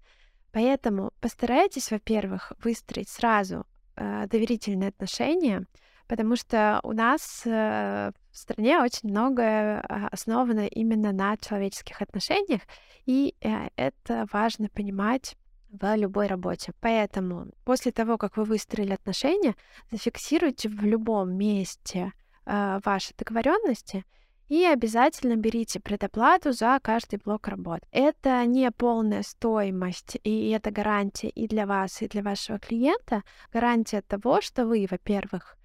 Поэтому 0.52 1.12
постарайтесь, 1.20 1.92
во-первых, 1.92 2.54
выстроить 2.64 3.10
сразу 3.10 3.66
а, 3.96 4.28
доверительные 4.28 4.90
отношения, 4.90 5.66
потому 6.08 6.36
что 6.36 6.80
у 6.84 6.92
нас 6.92 7.44
э, 7.46 8.12
в 8.32 8.38
стране 8.38 8.80
очень 8.80 9.10
многое 9.10 9.82
основано 10.12 10.66
именно 10.66 11.12
на 11.12 11.38
человеческих 11.38 12.02
отношениях, 12.02 12.62
и 13.06 13.36
э, 13.42 13.70
это 13.76 14.26
важно 14.32 14.70
понимать 14.70 15.36
в 15.70 15.96
любой 15.96 16.28
работе. 16.28 16.74
Поэтому 16.80 17.48
после 17.64 17.92
того, 17.92 18.18
как 18.18 18.38
вы 18.38 18.44
выстроили 18.44 18.94
отношения, 18.94 19.56
зафиксируйте 19.92 20.70
в 20.70 20.82
любом 20.82 21.36
месте 21.36 22.14
э, 22.46 22.80
ваши 22.84 23.14
договоренности 23.16 24.04
и 24.50 24.66
обязательно 24.66 25.36
берите 25.36 25.80
предоплату 25.80 26.52
за 26.52 26.80
каждый 26.82 27.20
блок 27.24 27.48
работ. 27.48 27.80
Это 27.92 28.44
не 28.46 28.70
полная 28.72 29.24
стоимость, 29.24 30.18
и 30.24 30.50
это 30.50 30.72
гарантия 30.72 31.30
и 31.30 31.48
для 31.48 31.66
вас, 31.66 32.02
и 32.02 32.08
для 32.08 32.24
вашего 32.24 32.60
клиента. 32.60 33.24
Гарантия 33.54 34.02
того, 34.02 34.42
что 34.42 34.66
вы, 34.66 34.88
во-первых, 34.90 35.56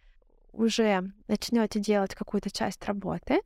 уже 0.53 1.11
начнете 1.27 1.81
делать 1.81 2.15
какую-то 2.15 2.51
часть 2.51 2.85
работы, 2.85 3.41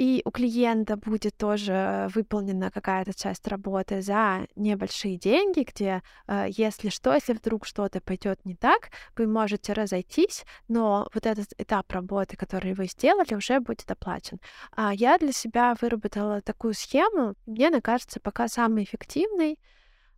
и 0.00 0.22
у 0.24 0.30
клиента 0.30 0.96
будет 0.96 1.36
тоже 1.36 2.08
выполнена 2.14 2.70
какая-то 2.70 3.12
часть 3.12 3.46
работы 3.46 4.00
за 4.00 4.46
небольшие 4.56 5.18
деньги, 5.18 5.60
где, 5.60 6.02
э, 6.26 6.46
если 6.48 6.88
что, 6.88 7.12
если 7.12 7.34
вдруг 7.34 7.66
что-то 7.66 8.00
пойдет 8.00 8.42
не 8.46 8.54
так, 8.54 8.88
вы 9.14 9.26
можете 9.26 9.74
разойтись, 9.74 10.46
но 10.68 11.06
вот 11.12 11.26
этот 11.26 11.52
этап 11.58 11.92
работы, 11.92 12.38
который 12.38 12.72
вы 12.72 12.86
сделали, 12.86 13.34
уже 13.34 13.60
будет 13.60 13.90
оплачен. 13.90 14.40
А 14.74 14.94
я 14.94 15.18
для 15.18 15.32
себя 15.32 15.76
выработала 15.78 16.40
такую 16.40 16.72
схему, 16.72 17.34
мне 17.44 17.68
она 17.68 17.82
кажется 17.82 18.20
пока 18.20 18.48
самой 18.48 18.84
эффективной, 18.84 19.58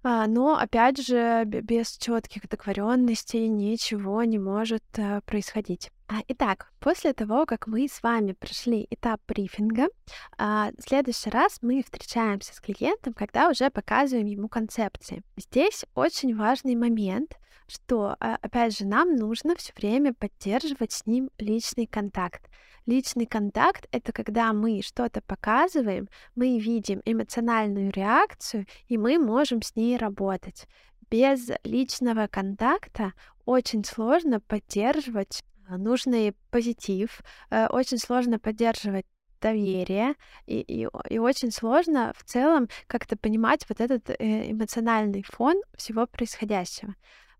а, 0.05 0.29
но 0.29 0.59
опять 0.59 1.05
же 1.05 1.43
без 1.45 1.97
четких 1.97 2.49
договоренностей 2.49 3.49
ничего 3.49 4.23
не 4.23 4.39
может 4.39 4.85
э, 4.97 5.23
происходить. 5.23 5.91
А, 6.12 6.23
итак, 6.28 6.71
после 6.78 7.14
того, 7.14 7.47
как 7.47 7.66
мы 7.66 7.88
с 7.88 8.02
вами 8.02 8.33
прошли 8.33 8.87
этап 8.90 9.23
брифинга, 9.26 9.88
а, 10.37 10.71
в 10.76 10.83
следующий 10.83 11.31
раз 11.31 11.61
мы 11.62 11.83
встречаемся 11.83 12.54
с 12.54 12.61
клиентом, 12.61 13.14
когда 13.14 13.49
уже 13.49 13.71
показываем 13.71 14.26
ему 14.26 14.49
концепции. 14.49 15.23
Здесь 15.38 15.87
очень 15.95 16.37
важный 16.37 16.75
момент, 16.75 17.38
что, 17.66 18.16
а, 18.21 18.37
опять 18.42 18.76
же, 18.76 18.85
нам 18.85 19.16
нужно 19.16 19.57
все 19.57 19.73
время 19.75 20.12
поддерживать 20.12 20.92
с 20.92 21.07
ним 21.07 21.31
личный 21.38 21.87
контакт. 21.87 22.42
Личный 22.85 23.25
контакт— 23.25 23.88
это 23.90 24.12
когда 24.12 24.52
мы 24.52 24.83
что-то 24.83 25.23
показываем, 25.23 26.11
мы 26.35 26.59
видим 26.59 27.00
эмоциональную 27.07 27.90
реакцию, 27.90 28.66
и 28.87 28.99
мы 28.99 29.19
можем 29.19 29.62
с 29.62 29.75
ней 29.76 29.97
работать. 29.97 30.66
Без 31.11 31.50
личного 31.64 32.26
контакта 32.26 33.14
очень 33.47 33.85
сложно 33.85 34.40
поддерживать 34.40 35.42
нужный 35.79 36.35
позитив, 36.50 37.23
э, 37.50 37.67
очень 37.69 37.99
сложно 37.99 38.38
поддерживать 38.38 39.07
доверие, 39.41 40.14
и, 40.47 40.61
и, 40.61 40.88
и 41.11 41.19
очень 41.19 41.50
сложно 41.50 42.12
в 42.17 42.25
целом 42.25 42.69
как-то 42.87 43.17
понимать 43.17 43.67
вот 43.69 43.81
этот 43.81 44.11
э, 44.11 44.50
эмоциональный 44.52 45.25
фон 45.29 45.57
всего 45.76 46.07
происходящего. 46.07 46.95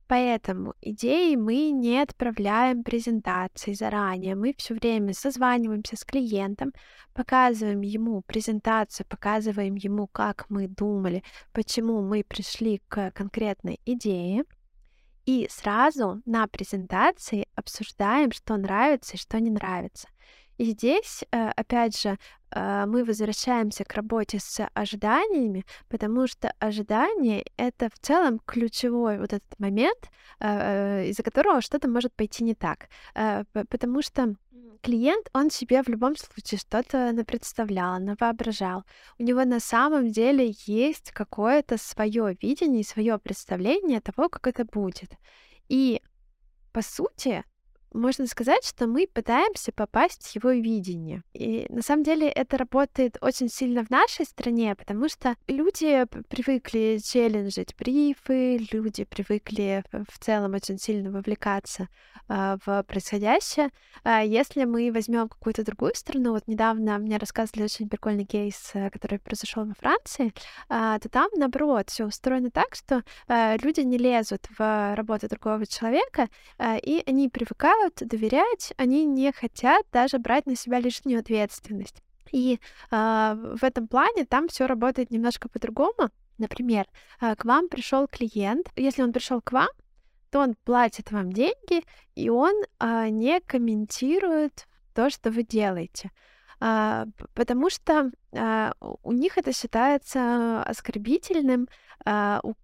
Поэтому 0.09 0.75
идеи 0.83 1.37
мы 1.37 1.71
не 1.71 2.03
отправляем 2.03 2.83
презентации 2.83 3.73
заранее. 3.73 4.35
Мы 4.35 4.53
все 4.59 4.75
время 4.75 5.15
созваниваемся 5.15 5.97
с 5.97 6.05
клиентом, 6.05 6.73
показываем 7.15 7.81
ему 7.81 8.21
презентацию, 8.21 9.07
показываем 9.09 9.75
ему, 9.77 10.09
как 10.09 10.45
мы 10.51 10.69
думали, 10.69 11.23
почему 11.53 12.03
мы 12.03 12.25
пришли 12.25 12.83
к 12.89 13.11
конкретной 13.13 13.81
идее. 13.87 14.45
И 15.27 15.49
сразу 15.51 16.21
на 16.27 16.47
презентации 16.49 17.47
обсуждаем, 17.55 18.33
что 18.33 18.57
нравится 18.57 19.15
и 19.15 19.19
что 19.19 19.39
не 19.41 19.51
нравится. 19.51 20.09
И 20.59 20.65
здесь, 20.67 21.25
э, 21.33 21.49
опять 21.57 22.01
же, 22.01 22.19
э, 22.51 22.87
мы 22.87 23.05
возвращаемся 23.05 23.85
к 23.85 23.95
работе 23.95 24.39
с 24.39 24.69
ожиданиями, 24.75 25.65
потому 25.89 26.27
что 26.27 26.53
ожидание— 26.59 27.45
это 27.57 27.89
в 27.89 27.99
целом 27.99 28.39
ключевой 28.45 29.19
вот 29.19 29.33
этот 29.33 29.59
момент, 29.59 29.99
э, 30.41 31.07
из-за 31.07 31.23
которого 31.23 31.63
что-то 31.63 31.89
может 31.89 32.15
пойти 32.15 32.45
не 32.45 32.55
так. 32.55 32.89
Потому 33.53 34.03
что 34.03 34.35
клиент, 34.83 35.31
он 35.33 35.51
себе 35.51 35.83
в 35.83 35.89
любом 35.89 36.17
случае 36.17 36.59
что-то 36.59 37.13
напредставлял, 37.13 37.99
навоображал. 38.01 38.85
У 39.19 39.23
него 39.23 39.45
на 39.45 39.61
самом 39.61 40.11
деле 40.11 40.55
есть 40.67 41.13
какое-то 41.13 41.79
свое 41.79 42.37
видение, 42.43 42.85
свое 42.85 43.19
представление 43.19 44.01
того, 44.01 44.29
как 44.29 44.47
это 44.47 44.65
будет. 44.65 45.13
И 45.69 46.03
по 46.73 46.83
сути, 46.83 47.45
можно 47.95 48.27
сказать, 48.27 48.65
что 48.65 48.87
мы 48.87 49.07
пытаемся 49.07 49.73
попасть 49.73 50.27
в 50.27 50.37
его 50.37 50.51
видение. 50.51 51.23
И 51.33 51.67
на 51.69 51.83
самом 51.83 52.05
деле 52.05 52.29
это 52.29 52.57
работает 52.57 53.17
очень 53.21 53.49
сильно 53.49 53.85
в 53.85 53.91
нашей 53.91 54.25
стране, 54.25 54.75
потому 54.75 55.09
что 55.09 55.35
люди 55.47 56.05
привыкли 56.29 56.99
челленджить 57.03 57.75
брифы, 57.77 58.59
люди 58.73 59.05
привыкли 59.05 59.85
в 59.93 60.19
целом 60.19 60.55
очень 60.55 60.79
сильно 60.79 61.11
вовлекаться 61.11 61.89
а, 62.29 62.57
в 62.65 62.83
происходящее. 62.85 63.71
А 64.05 64.23
если 64.23 64.65
мы 64.65 64.91
возьмем 64.93 65.29
какую-то 65.29 65.65
другую 65.65 65.95
страну, 65.95 66.33
вот 66.33 66.47
недавно 66.47 66.99
мне 66.99 67.17
рассказывали 67.19 67.65
очень 67.65 67.89
прикольный 67.89 68.25
кейс, 68.25 68.71
э, 68.75 68.91
который 68.91 69.19
произошел 69.19 69.65
во 69.65 69.75
Франции, 69.75 70.33
а, 70.69 70.99
то 70.99 71.09
там, 71.09 71.29
наоборот, 71.37 71.91
все 71.91 72.07
устроено 72.07 72.51
так, 72.51 72.75
что 72.75 73.03
люди 73.29 73.81
не 73.81 73.99
лезут 73.99 74.47
в 74.57 74.95
работу 74.95 75.29
другого 75.29 75.67
человека, 75.67 76.29
и 76.61 77.03
они 77.07 77.29
привыкают 77.29 77.82
доверять, 77.97 78.73
они 78.77 79.05
не 79.05 79.33
хотят 79.33 79.85
даже 79.93 80.19
брать 80.19 80.47
на 80.47 80.57
себя 80.57 80.81
лишнюю 80.81 81.21
ответственность. 81.21 82.03
И 82.31 82.59
э, 82.91 83.57
в 83.57 83.63
этом 83.63 83.89
плане 83.89 84.25
там 84.25 84.49
все 84.49 84.67
работает 84.67 85.11
немножко 85.11 85.49
по-другому. 85.49 86.11
Например, 86.39 86.87
э, 87.21 87.37
к 87.37 87.45
вам 87.45 87.69
пришел 87.69 88.07
клиент, 88.09 88.69
если 88.77 89.03
он 89.03 89.13
пришел 89.13 89.41
к 89.41 89.53
вам, 89.53 89.69
то 90.33 90.41
он 90.41 90.55
платит 90.65 91.13
вам 91.13 91.31
деньги, 91.31 91.85
и 92.15 92.31
он 92.31 92.55
а, 92.79 93.11
не 93.11 93.39
комментирует 93.41 94.67
то, 94.95 95.11
что 95.11 95.31
вы 95.31 95.43
делаете. 95.43 96.11
А, 96.59 97.07
потому 97.35 97.69
что 97.69 98.11
а, 98.35 98.73
у 98.81 99.13
них 99.13 99.37
это 99.37 99.53
считается 99.53 100.63
оскорбительным 100.63 101.69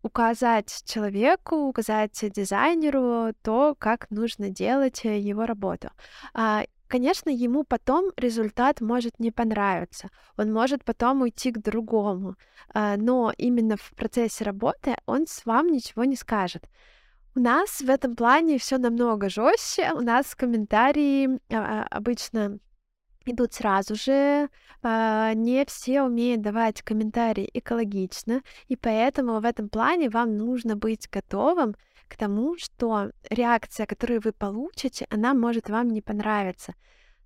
указать 0.03 0.83
человеку, 0.85 1.69
указать 1.69 2.19
дизайнеру 2.35 3.33
то, 3.43 3.75
как 3.79 4.11
нужно 4.11 4.51
делать 4.51 5.05
э, 5.05 5.19
его 5.19 5.47
работу. 5.47 5.91
А, 6.35 6.65
конечно, 6.89 7.31
ему 7.31 7.65
потом 7.65 8.11
результат 8.17 8.81
может 8.81 9.19
не 9.21 9.31
понравиться, 9.31 10.09
он 10.37 10.53
может 10.53 10.85
потом 10.85 11.23
уйти 11.23 11.53
к 11.53 11.59
другому, 11.59 12.37
а, 12.75 12.97
но 12.97 13.33
именно 13.37 13.77
в 13.77 13.93
процессе 13.95 14.45
работы 14.45 14.97
он 15.07 15.27
с 15.27 15.45
вам 15.47 15.69
ничего 15.69 16.05
не 16.05 16.17
скажет. 16.17 16.65
У 17.35 17.41
нас 17.41 17.81
в 17.81 17.89
этом 17.89 18.17
плане 18.17 18.59
все 18.59 18.79
намного 18.79 19.29
жестче. 19.29 19.93
У 19.93 20.01
нас 20.01 20.35
комментарии 20.35 21.39
а, 21.55 21.85
обычно 21.89 22.59
идут 23.31 23.55
сразу 23.55 23.95
же. 23.95 24.49
А, 24.83 25.35
не 25.35 25.65
все 25.65 26.03
умеют 26.03 26.41
давать 26.43 26.83
комментарии 26.83 27.51
экологично, 27.53 28.43
и 28.69 28.77
поэтому 28.77 29.41
в 29.41 29.45
этом 29.45 29.69
плане 29.69 30.09
вам 30.09 30.37
нужно 30.37 30.77
быть 30.77 31.09
готовым 31.11 31.75
к 32.09 32.17
тому, 32.17 32.57
что 32.57 33.11
реакция, 33.31 33.87
которую 33.87 34.21
вы 34.21 34.33
получите, 34.33 35.07
она 35.11 35.35
может 35.35 35.69
вам 35.69 35.89
не 35.89 36.01
понравиться. 36.01 36.75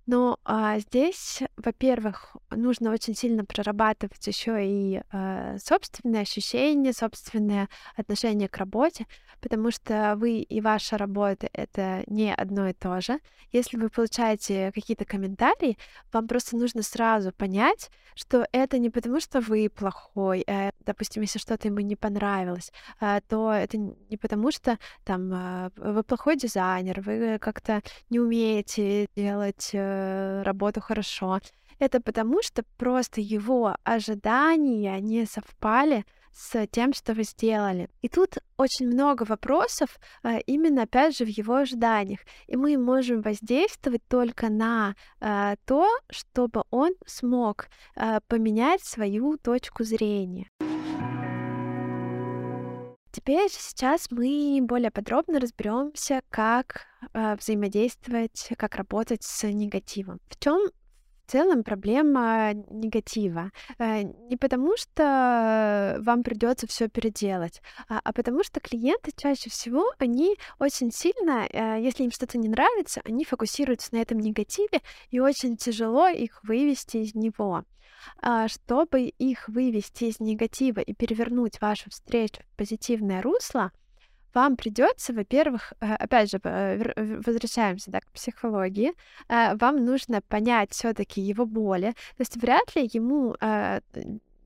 Но 0.05 0.37
а, 0.43 0.79
здесь, 0.79 1.41
во-первых, 1.55 2.35
нужно 2.51 2.91
очень 2.91 3.15
сильно 3.15 3.45
прорабатывать 3.45 4.25
еще 4.27 4.57
и 4.65 5.01
а, 5.11 5.57
собственные 5.63 6.23
ощущения, 6.23 6.91
собственное 6.91 7.69
отношение 7.95 8.49
к 8.49 8.57
работе, 8.57 9.07
потому 9.39 9.71
что 9.71 10.15
вы 10.17 10.39
и 10.39 10.61
ваша 10.61 10.97
работа 10.97 11.49
это 11.53 12.03
не 12.07 12.33
одно 12.33 12.67
и 12.67 12.73
то 12.73 12.99
же. 12.99 13.19
Если 13.53 13.77
вы 13.77 13.89
получаете 13.89 14.71
какие-то 14.73 15.05
комментарии, 15.05 15.77
вам 16.11 16.27
просто 16.27 16.57
нужно 16.57 16.81
сразу 16.81 17.31
понять, 17.31 17.89
что 18.15 18.47
это 18.51 18.79
не 18.79 18.89
потому, 18.89 19.19
что 19.19 19.39
вы 19.41 19.69
плохой, 19.69 20.43
э, 20.47 20.71
допустим, 20.85 21.21
если 21.21 21.39
что-то 21.39 21.67
ему 21.67 21.79
не 21.79 21.95
понравилось, 21.95 22.71
э, 22.99 23.19
то 23.27 23.51
это 23.51 23.77
не 23.77 24.17
потому, 24.17 24.51
что 24.51 24.77
там 25.03 25.31
э, 25.33 25.69
вы 25.75 26.03
плохой 26.03 26.35
дизайнер, 26.35 27.01
вы 27.01 27.37
как-то 27.39 27.81
не 28.09 28.19
умеете 28.19 29.07
делать 29.15 29.69
работу 30.43 30.81
хорошо. 30.81 31.39
Это 31.79 31.99
потому, 31.99 32.41
что 32.41 32.63
просто 32.77 33.21
его 33.21 33.75
ожидания 33.83 34.99
не 35.01 35.25
совпали 35.25 36.05
с 36.31 36.67
тем, 36.67 36.93
что 36.93 37.13
вы 37.13 37.23
сделали. 37.23 37.89
И 38.01 38.09
тут 38.09 38.37
очень 38.57 38.87
много 38.87 39.23
вопросов 39.23 39.99
э, 40.23 40.39
именно, 40.47 40.83
опять 40.83 41.17
же, 41.17 41.25
в 41.25 41.27
его 41.27 41.55
ожиданиях. 41.55 42.21
И 42.47 42.55
мы 42.55 42.77
можем 42.77 43.21
воздействовать 43.21 44.01
только 44.07 44.49
на 44.49 44.95
э, 45.19 45.55
то, 45.65 45.87
чтобы 46.09 46.63
он 46.71 46.93
смог 47.05 47.67
э, 47.95 48.19
поменять 48.27 48.83
свою 48.83 49.37
точку 49.37 49.83
зрения. 49.83 50.47
Теперь 53.13 53.47
сейчас 53.51 54.09
мы 54.09 54.59
более 54.63 54.89
подробно 54.89 55.39
разберемся, 55.39 56.23
как 56.31 56.87
э, 57.13 57.35
взаимодействовать, 57.35 58.49
как 58.57 58.75
работать 58.75 59.21
с 59.21 59.47
негативом. 59.47 60.19
В 60.29 60.39
чем 60.39 60.67
в 61.27 61.31
целом 61.31 61.63
проблема 61.63 62.53
негатива. 62.71 63.51
Э, 63.77 64.01
не 64.01 64.35
потому, 64.35 64.75
что 64.77 65.99
вам 66.01 66.23
придется 66.23 66.65
все 66.65 66.89
переделать, 66.89 67.61
а, 67.87 68.01
а 68.03 68.13
потому 68.13 68.43
что 68.43 68.59
клиенты 68.59 69.11
чаще 69.15 69.51
всего, 69.51 69.93
они 69.99 70.35
очень 70.57 70.91
сильно, 70.91 71.45
э, 71.47 71.83
если 71.83 72.05
им 72.05 72.11
что-то 72.11 72.39
не 72.39 72.49
нравится, 72.49 73.01
они 73.05 73.25
фокусируются 73.25 73.93
на 73.93 74.01
этом 74.01 74.17
негативе, 74.17 74.81
и 75.11 75.19
очень 75.19 75.55
тяжело 75.55 76.07
их 76.07 76.43
вывести 76.43 76.97
из 76.97 77.13
него. 77.13 77.63
А, 78.21 78.47
чтобы 78.47 79.03
их 79.03 79.47
вывести 79.47 80.05
из 80.05 80.19
негатива 80.19 80.79
и 80.79 80.93
перевернуть 80.93 81.61
вашу 81.61 81.89
встречу 81.89 82.41
в 82.41 82.57
позитивное 82.57 83.21
русло, 83.21 83.71
вам 84.33 84.55
придется, 84.55 85.13
во-первых, 85.13 85.73
э, 85.79 85.93
опять 85.93 86.31
же, 86.31 86.39
возвращаемся 87.25 87.91
да, 87.91 88.01
к 88.01 88.11
психологии, 88.11 88.93
э, 89.29 89.55
вам 89.55 89.85
нужно 89.85 90.21
понять 90.21 90.71
все-таки 90.71 91.21
его 91.21 91.45
боли. 91.45 91.91
То 92.17 92.21
есть 92.21 92.37
вряд 92.37 92.75
ли 92.75 92.89
ему 92.91 93.35
э, 93.39 93.81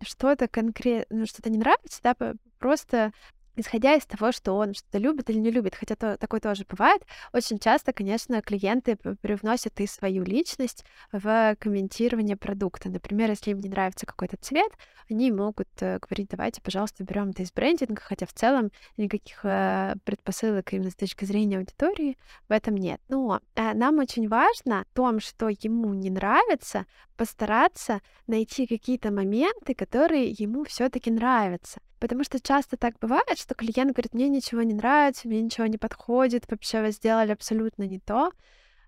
что-то 0.02 0.48
конкретно, 0.48 1.20
ну, 1.20 1.26
что-то 1.26 1.50
не 1.50 1.58
нравится, 1.58 2.02
да, 2.04 2.16
просто 2.60 3.14
исходя 3.58 3.96
из 3.96 4.06
того, 4.06 4.32
что 4.32 4.54
он 4.54 4.74
что-то 4.74 5.00
любит 5.00 5.30
или 5.30 5.40
не 5.40 5.52
любит, 5.52 5.76
хотя 5.76 5.96
то, 5.96 6.18
такое 6.18 6.40
тоже 6.40 6.66
бывает, 6.70 7.02
очень 7.34 7.60
часто, 7.60 7.92
конечно, 7.92 8.42
клиенты 8.42 8.96
привносят 8.96 9.80
и 9.82 9.88
свою 9.88 10.24
личность 10.24 10.86
в 11.12 11.56
комментирование 11.60 12.38
продукта. 12.38 12.90
Например, 12.90 13.30
если 13.30 13.52
им 13.52 13.60
не 13.60 13.70
нравится 13.70 14.06
какой-то 14.06 14.38
цвет, 14.38 14.72
они 15.10 15.32
могут 15.32 15.70
э, 15.80 16.00
говорить, 16.00 16.30
давайте, 16.30 16.62
пожалуйста, 16.62 17.04
берем 17.04 17.30
это 17.30 17.44
из 17.44 17.52
брендинга, 17.52 18.02
хотя 18.02 18.26
в 18.26 18.34
целом 18.34 18.72
никаких 18.98 19.40
э, 19.44 19.96
предпосылок 20.04 20.74
именно 20.74 20.92
с 20.92 20.96
точки 20.96 21.26
зрения 21.26 21.58
аудитории 21.58 22.18
в 22.48 22.52
этом 22.52 22.76
нет. 22.76 23.02
Но 23.08 23.40
э, 23.56 23.74
нам 23.74 24.00
очень 24.00 24.28
важно 24.28 24.86
в 24.92 24.96
том, 24.96 25.20
что 25.20 25.50
ему 25.50 25.94
не 25.94 26.10
нравится, 26.10 26.86
постараться 27.16 28.02
найти 28.28 28.68
какие-то 28.68 29.12
моменты, 29.12 29.74
которые 29.74 30.30
ему 30.30 30.66
все-таки 30.66 31.10
нравятся. 31.10 31.80
Потому 32.00 32.24
что 32.24 32.40
часто 32.40 32.78
так 32.78 33.00
бывает, 33.00 33.38
что 33.38 33.56
клиент 33.56 33.94
говорит, 33.94 34.14
мне 34.14 34.30
ничего 34.30 34.62
не 34.62 34.74
нравится, 34.74 35.28
мне 35.28 35.42
ничего 35.42 35.66
не 35.66 35.78
подходит, 35.78 36.50
вообще 36.50 36.82
вы 36.82 36.92
сделали 36.92 37.32
абсолютно 37.32 37.84
не 37.84 38.00
то. 38.00 38.32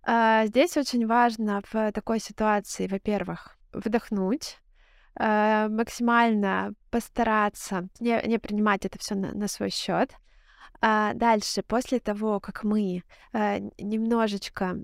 А, 0.04 0.46
здесь 0.46 0.78
очень 0.78 1.08
важно 1.08 1.62
в 1.72 1.92
такой 1.92 2.20
ситуации, 2.20 2.88
во-первых, 2.88 3.58
вдохнуть, 3.74 4.60
а, 5.16 5.70
максимально 5.70 6.74
постараться 6.92 7.90
не, 8.00 8.22
не 8.28 8.38
принимать 8.38 8.86
это 8.86 9.00
все 9.00 9.16
на, 9.16 9.34
на 9.34 9.48
свой 9.48 9.72
счет. 9.72 10.12
А 10.82 11.14
дальше, 11.14 11.64
после 11.64 12.00
того, 12.00 12.40
как 12.40 12.64
мы 12.64 13.04
а, 13.34 13.60
немножечко 13.80 14.78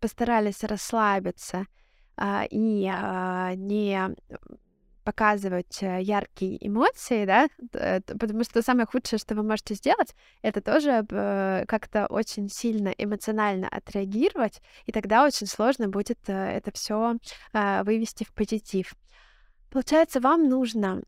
постарались 0.00 0.64
расслабиться 0.64 1.66
и 2.50 2.90
не 3.56 4.08
показывать 5.08 5.82
э, 5.82 6.02
яркие 6.02 6.58
эмоции, 6.66 7.24
да, 7.24 7.48
э, 7.72 8.02
потому 8.02 8.44
что 8.44 8.60
самое 8.60 8.84
худшее, 8.84 9.18
что 9.18 9.34
вы 9.34 9.42
можете 9.42 9.72
сделать, 9.72 10.14
это 10.42 10.60
тоже 10.60 11.02
э, 11.10 11.64
как-то 11.66 12.06
очень 12.08 12.50
сильно 12.50 12.90
эмоционально 12.90 13.68
отреагировать, 13.70 14.60
и 14.84 14.92
тогда 14.92 15.24
очень 15.24 15.46
сложно 15.46 15.88
будет 15.88 16.18
это 16.28 16.70
все 16.74 17.16
вывести 17.84 18.24
в 18.24 18.34
позитив. 18.34 18.92
Получается, 19.70 20.20
вам 20.20 20.46
нужно 20.46 21.02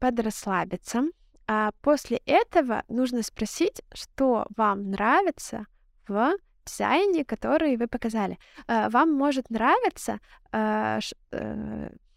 подрасслабиться, 0.00 1.04
а 1.46 1.70
после 1.82 2.16
этого 2.26 2.82
нужно 2.88 3.22
спросить, 3.22 3.82
что 3.92 4.46
вам 4.56 4.90
нравится 4.90 5.66
в 6.08 6.34
дизайне, 6.66 7.24
который 7.24 7.76
вы 7.76 7.86
показали. 7.86 8.38
Вам 8.66 9.12
может 9.12 9.50
нравиться 9.50 10.18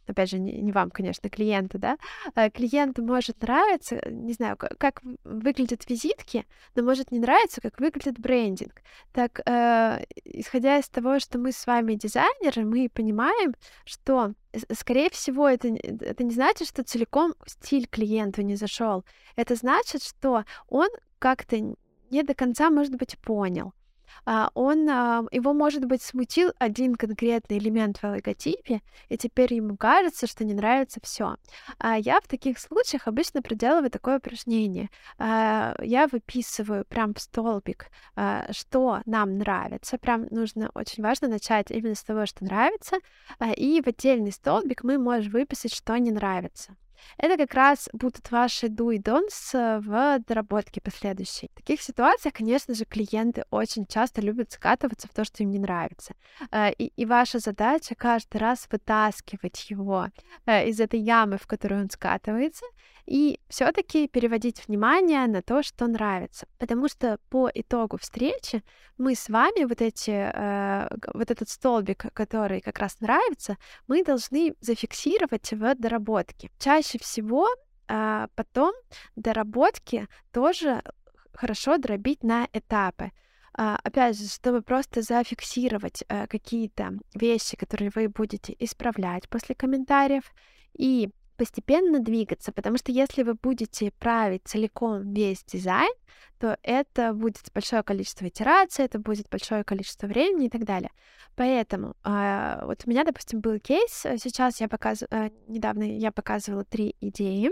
опять 0.08 0.30
же, 0.30 0.40
не, 0.40 0.62
не 0.62 0.72
вам, 0.72 0.92
конечно, 0.92 1.30
клиенту, 1.30 1.78
да, 1.80 1.98
а 2.36 2.50
клиенту 2.50 3.04
может 3.04 3.42
нравиться, 3.42 4.02
не 4.10 4.34
знаю, 4.34 4.58
как 4.58 5.02
выглядят 5.24 5.90
визитки, 5.90 6.46
но 6.76 6.84
может 6.84 7.12
не 7.12 7.20
нравиться, 7.20 7.62
как 7.62 7.80
выглядит 7.80 8.20
брендинг. 8.20 8.82
Так, 9.14 9.42
э, 9.46 10.04
исходя 10.24 10.78
из 10.78 10.90
того, 10.90 11.20
что 11.20 11.40
мы 11.40 11.52
с 11.52 11.66
вами 11.66 11.96
дизайнеры, 11.96 12.66
мы 12.66 12.90
понимаем, 12.90 13.54
что, 13.86 14.34
скорее 14.74 15.10
всего, 15.10 15.48
это, 15.48 15.68
это 15.68 16.24
не 16.24 16.34
значит, 16.34 16.68
что 16.68 16.84
целиком 16.84 17.34
стиль 17.46 17.88
клиенту 17.88 18.42
не 18.42 18.56
зашел. 18.56 19.06
Это 19.36 19.56
значит, 19.56 20.04
что 20.04 20.44
он 20.68 20.90
как-то 21.20 21.58
не 22.10 22.24
до 22.24 22.34
конца, 22.34 22.70
может 22.70 22.96
быть, 22.96 23.18
понял. 23.20 23.74
А, 24.26 24.50
он, 24.54 24.90
а, 24.90 25.24
его, 25.32 25.54
может 25.54 25.86
быть, 25.86 26.02
смутил 26.02 26.52
один 26.60 26.96
конкретный 26.96 27.58
элемент 27.58 27.98
в 27.98 28.04
логотипе, 28.04 28.82
и 29.10 29.18
теперь 29.18 29.54
ему 29.54 29.78
кажется, 29.78 30.28
что 30.28 30.44
не 30.44 30.54
нравится 30.54 31.00
все. 31.04 31.38
А 31.80 31.98
я 31.98 32.20
в 32.22 32.28
таких 32.28 32.60
случаях 32.60 33.08
обычно 33.08 33.42
проделываю 33.42 33.90
такое 33.90 34.18
упражнение. 34.18 34.90
Я 35.20 36.08
выписываю 36.12 36.86
прям 36.86 37.14
в 37.14 37.20
столбик, 37.20 37.88
что 38.52 39.02
нам 39.06 39.38
нравится. 39.38 39.98
Прям 39.98 40.28
нужно, 40.32 40.72
очень 40.74 41.04
важно 41.04 41.28
начать 41.28 41.72
именно 41.72 41.96
с 41.96 42.04
того, 42.04 42.26
что 42.26 42.44
нравится, 42.44 42.98
и 43.56 43.82
в 43.82 43.88
отдельный 43.88 44.32
столбик 44.32 44.84
мы 44.84 44.98
можем 44.98 45.32
выписать, 45.32 45.74
что 45.74 45.98
не 45.98 46.12
нравится. 46.12 46.76
Это 47.18 47.38
как 47.38 47.54
раз 47.54 47.90
будут 47.94 48.30
ваши 48.32 48.68
do 48.68 48.94
и 48.94 49.00
don'ts 49.00 49.54
э, 49.54 49.80
в 49.80 50.20
доработке 50.28 50.82
последующей. 50.82 51.50
В 51.54 51.58
таких 51.58 51.82
ситуациях, 51.82 52.34
конечно 52.34 52.74
же, 52.74 52.86
клиенты 52.86 53.46
очень 53.50 53.86
часто 53.86 54.22
любят 54.22 54.52
скатываться 54.52 55.08
в 55.08 55.14
то, 55.14 55.24
что 55.24 55.44
им 55.44 55.52
не 55.52 55.60
нравится. 55.60 56.14
Э, 56.52 56.72
и, 56.72 56.92
и 56.96 57.06
ваша 57.06 57.40
задача 57.40 57.96
каждый 57.96 58.38
раз 58.38 58.68
вытаскивать 58.72 59.70
его 59.70 60.08
э, 60.46 60.70
из 60.70 60.80
этой 60.80 61.00
ямы, 61.00 61.38
в 61.38 61.48
которую 61.48 61.82
он 61.82 61.90
скатывается, 61.90 62.66
и 63.08 63.40
все-таки 63.48 64.08
переводить 64.10 64.68
внимание 64.68 65.26
на 65.28 65.42
то, 65.42 65.64
что 65.64 65.88
нравится. 65.88 66.46
Потому 66.60 66.90
что 66.90 67.18
по 67.30 67.50
итогу 67.54 67.98
встречи 67.98 68.64
мы 68.98 69.16
с 69.16 69.30
вами 69.30 69.64
вот 69.64 69.82
эти, 69.82 70.12
э, 70.12 70.90
вот 71.14 71.32
этот 71.32 71.50
столбик, 71.50 72.14
который 72.14 72.60
как 72.60 72.80
раз 72.80 73.00
нравится, 73.00 73.58
мы 73.88 74.04
должны 74.04 74.56
зафиксировать 74.60 75.54
в 75.54 75.76
доработке. 75.76 76.52
Чаще 76.60 77.00
всего 77.00 77.48
э, 77.88 78.28
потом 78.36 78.74
доработки 79.16 80.08
тоже 80.34 80.84
хорошо 81.34 81.78
дробить 81.78 82.24
на 82.24 82.48
этапы. 82.54 83.12
Uh, 83.58 83.76
опять 83.84 84.16
же, 84.20 84.28
чтобы 84.28 84.62
просто 84.62 85.02
зафиксировать 85.02 86.04
uh, 86.10 86.28
какие-то 86.28 86.92
вещи, 87.16 87.58
которые 87.58 87.90
вы 87.96 88.08
будете 88.08 88.56
исправлять 88.60 89.28
после 89.30 89.56
комментариев, 89.56 90.32
и 90.78 91.10
постепенно 91.38 92.00
двигаться, 92.00 92.52
потому 92.52 92.78
что 92.78 92.92
если 92.92 93.24
вы 93.24 93.36
будете 93.36 93.92
править 93.92 94.42
целиком 94.46 95.14
весь 95.14 95.44
дизайн, 95.44 95.94
то 96.40 96.58
это 96.64 97.14
будет 97.14 97.50
большое 97.54 97.84
количество 97.84 98.28
итераций, 98.28 98.86
это 98.86 99.00
будет 99.00 99.30
большое 99.30 99.64
количество 99.64 100.08
времени 100.08 100.48
и 100.48 100.50
так 100.50 100.66
далее. 100.66 100.92
Поэтому 101.36 101.96
э, 102.04 102.60
вот 102.64 102.84
у 102.86 102.90
меня, 102.90 103.04
допустим, 103.04 103.40
был 103.42 103.60
кейс, 103.60 104.06
э, 104.06 104.18
сейчас 104.18 104.60
я 104.60 104.68
показываю, 104.68 105.10
э, 105.12 105.30
недавно 105.48 105.84
я 105.84 106.12
показывала 106.12 106.64
три 106.64 106.96
идеи, 107.00 107.52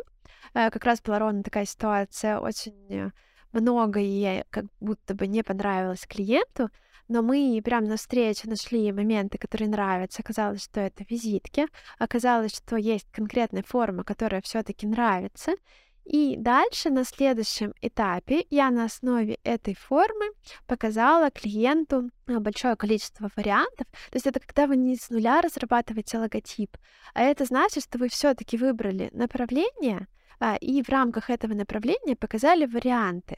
э, 0.54 0.69
как 0.69 0.84
раз 0.84 1.02
была 1.02 1.19
ровно 1.19 1.43
такая 1.43 1.65
ситуация, 1.65 2.39
очень 2.39 3.12
э, 3.56 3.62
много 3.62 4.00
ей 4.00 4.44
как 4.50 4.65
будто 4.80 5.13
бы 5.13 5.28
не 5.28 5.44
понравилось 5.44 6.06
клиенту, 6.08 6.70
но 7.08 7.22
мы 7.22 7.62
прямо 7.63 7.88
на 7.88 7.98
встрече 7.98 8.50
нашли 8.50 8.91
моменты, 8.91 9.38
которые 9.38 9.70
нравятся. 9.70 10.22
Оказалось, 10.22 10.63
что 10.63 10.80
это 10.82 11.06
визитки, 11.08 11.68
оказалось, 12.00 12.56
что 12.56 12.78
есть 12.78 13.08
конкретная 13.12 13.63
форма, 13.63 14.04
которая 14.04 14.41
все-таки 14.41 14.88
нравится. 14.88 15.54
И 16.06 16.36
дальше 16.38 16.91
на 16.91 17.04
следующем 17.04 17.74
этапе 17.82 18.46
я 18.52 18.70
на 18.70 18.86
основе 18.86 19.39
этой 19.44 19.74
формы 19.74 20.26
показала 20.68 21.32
клиенту 21.32 22.12
а, 22.28 22.39
большое 22.39 22.76
количество 22.76 23.32
вариантов. 23.36 23.88
То 24.12 24.15
есть 24.15 24.28
это 24.28 24.39
когда 24.39 24.68
вы 24.68 24.78
не 24.78 24.98
с 24.98 25.10
нуля 25.10 25.41
разрабатываете 25.41 26.20
логотип, 26.20 26.78
а 27.15 27.24
это 27.24 27.46
значит, 27.46 27.86
что 27.86 27.98
вы 27.98 28.10
все-таки 28.10 28.56
выбрали 28.56 29.10
направление 29.13 30.08
а, 30.39 30.58
и 30.58 30.84
в 30.84 30.89
рамках 30.89 31.32
этого 31.32 31.56
направления 31.56 32.15
показали 32.15 32.68
варианты. 32.68 33.38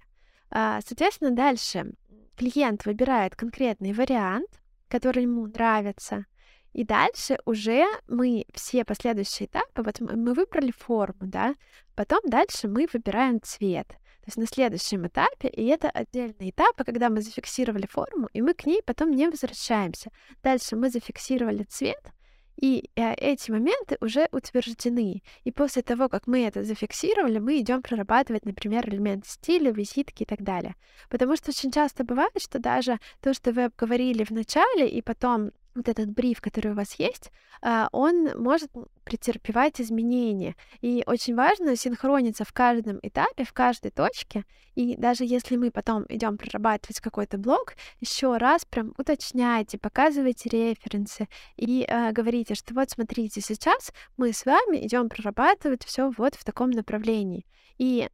А, 0.50 0.80
соответственно, 0.86 1.32
дальше 1.32 1.94
клиент 2.36 2.86
выбирает 2.86 3.36
конкретный 3.36 3.94
вариант, 3.94 4.50
который 4.88 5.24
ему 5.24 5.48
нравится, 5.48 6.26
и 6.74 6.84
дальше 6.84 7.40
уже 7.46 7.86
мы 8.08 8.46
все 8.54 8.86
последующие 8.86 9.48
этапы, 9.48 9.82
вот 9.82 10.00
мы 10.00 10.34
выбрали 10.34 10.72
форму, 10.72 11.22
да, 11.22 11.56
потом 11.96 12.22
дальше 12.26 12.68
мы 12.68 12.88
выбираем 12.94 13.42
цвет. 13.42 13.88
То 13.88 14.30
есть 14.30 14.38
на 14.38 14.46
следующем 14.46 15.08
этапе, 15.08 15.48
и 15.48 15.66
это 15.66 15.90
отдельный 15.90 16.52
этап, 16.52 16.76
когда 16.86 17.10
мы 17.10 17.22
зафиксировали 17.22 17.88
форму, 17.88 18.30
и 18.34 18.42
мы 18.42 18.54
к 18.54 18.66
ней 18.66 18.84
потом 18.84 19.12
не 19.12 19.28
возвращаемся. 19.28 20.12
Дальше 20.44 20.76
мы 20.76 20.90
зафиксировали 20.90 21.64
цвет, 21.64 22.12
и 22.58 22.90
э, 22.96 23.14
эти 23.14 23.52
моменты 23.52 23.98
уже 24.02 24.28
утверждены. 24.32 25.22
И 25.44 25.52
после 25.52 25.84
того, 25.84 26.10
как 26.10 26.28
мы 26.28 26.46
это 26.46 26.64
зафиксировали, 26.64 27.40
мы 27.40 27.60
идем 27.60 27.82
прорабатывать, 27.82 28.46
например, 28.46 28.90
элементы 28.90 29.30
стиля, 29.30 29.72
визитки 29.72 30.24
и 30.24 30.26
так 30.26 30.42
далее. 30.42 30.76
Потому 31.10 31.36
что 31.36 31.52
очень 31.52 31.72
часто 31.72 32.04
бывает, 32.04 32.32
что 32.42 32.60
даже 32.60 33.00
то, 33.22 33.34
что 33.34 33.52
вы 33.52 33.66
обговорили 33.66 34.24
в 34.24 34.32
начале, 34.32 34.90
и 34.90 35.02
потом 35.02 35.52
вот 35.78 35.88
этот 35.88 36.10
бриф, 36.12 36.42
который 36.42 36.72
у 36.72 36.76
вас 36.76 36.94
есть, 36.96 37.32
а, 37.62 37.88
он 37.92 38.30
может 38.38 38.72
претерпевать 39.04 39.80
изменения. 39.80 40.56
И 40.82 41.04
очень 41.06 41.36
важно 41.36 41.76
синхрониться 41.76 42.44
в 42.44 42.52
каждом 42.52 43.00
этапе, 43.02 43.44
в 43.44 43.54
каждой 43.54 43.92
точке. 43.92 44.44
И 44.76 44.96
даже 44.98 45.24
если 45.24 45.56
мы 45.56 45.72
потом 45.72 46.06
идем 46.10 46.38
прорабатывать 46.38 47.00
какой-то 47.00 47.38
блок, 47.38 47.74
еще 48.00 48.38
раз 48.38 48.66
прям 48.66 48.94
уточняйте, 48.98 49.78
показывайте 49.78 50.50
референсы 50.50 51.28
и 51.56 51.86
э, 51.88 52.12
говорите, 52.12 52.54
что 52.54 52.74
вот 52.74 52.90
смотрите, 52.90 53.42
сейчас 53.42 53.92
мы 54.18 54.34
с 54.34 54.46
вами 54.46 54.86
идем 54.86 55.10
прорабатывать 55.10 55.84
все 55.84 56.12
вот 56.18 56.36
в 56.36 56.44
таком 56.44 56.72
направлении. 56.72 57.46
И 57.78 58.10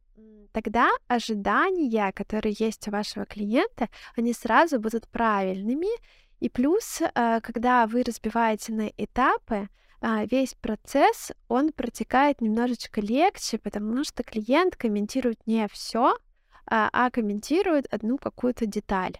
тогда 0.52 0.88
ожидания, 1.08 2.12
которые 2.12 2.54
есть 2.58 2.86
у 2.88 2.90
вашего 2.92 3.26
клиента, 3.26 3.88
они 4.16 4.32
сразу 4.32 4.78
будут 4.78 5.08
правильными, 5.08 5.88
и 6.44 6.50
плюс, 6.50 7.00
э, 7.00 7.40
когда 7.40 7.86
вы 7.86 8.02
разбиваете 8.02 8.74
на 8.74 8.88
этапы, 8.98 9.70
а, 10.02 10.26
весь 10.26 10.52
процесс, 10.52 11.32
он 11.48 11.72
протекает 11.72 12.42
немножечко 12.42 13.00
легче, 13.00 13.56
потому 13.56 14.04
что 14.04 14.22
клиент 14.22 14.76
комментирует 14.76 15.38
не 15.46 15.66
все, 15.68 16.14
а, 16.66 16.90
а 16.92 17.08
комментирует 17.10 17.86
одну 17.90 18.18
какую-то 18.18 18.66
деталь. 18.66 19.16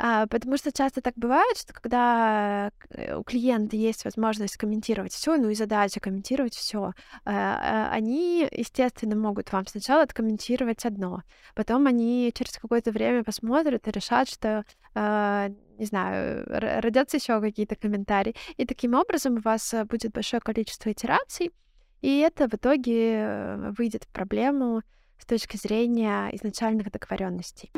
А, 0.00 0.26
потому 0.28 0.56
что 0.56 0.70
часто 0.70 1.00
так 1.00 1.14
бывает, 1.16 1.58
что 1.58 1.72
когда 1.72 2.70
э, 2.90 3.16
у 3.16 3.24
клиента 3.24 3.74
есть 3.74 4.04
возможность 4.04 4.56
комментировать 4.56 5.12
все, 5.12 5.36
ну 5.36 5.48
и 5.48 5.54
задача 5.54 5.98
комментировать 5.98 6.54
все, 6.54 6.92
а, 7.24 7.90
они, 7.90 8.48
естественно, 8.52 9.16
могут 9.16 9.50
вам 9.52 9.66
сначала 9.66 10.04
откомментировать 10.04 10.86
одно, 10.86 11.22
потом 11.56 11.88
они 11.88 12.32
через 12.32 12.52
какое-то 12.58 12.92
время 12.92 13.24
посмотрят 13.24 13.88
и 13.88 13.90
решат, 13.90 14.28
что 14.28 14.64
а, 14.94 15.50
не 15.78 15.84
знаю, 15.84 16.44
родятся 16.46 17.16
еще 17.16 17.40
какие-то 17.40 17.76
комментарии. 17.76 18.34
И 18.56 18.66
таким 18.66 18.94
образом 18.94 19.34
у 19.34 19.40
вас 19.40 19.74
будет 19.88 20.12
большое 20.12 20.40
количество 20.40 20.90
итераций, 20.90 21.52
и 22.00 22.18
это 22.18 22.48
в 22.48 22.54
итоге 22.54 23.14
э, 23.14 23.72
выйдет 23.76 24.04
в 24.04 24.08
проблему 24.08 24.82
с 25.18 25.26
точки 25.26 25.56
зрения 25.56 26.28
изначальных 26.32 26.90
договоренностей. 26.92 27.72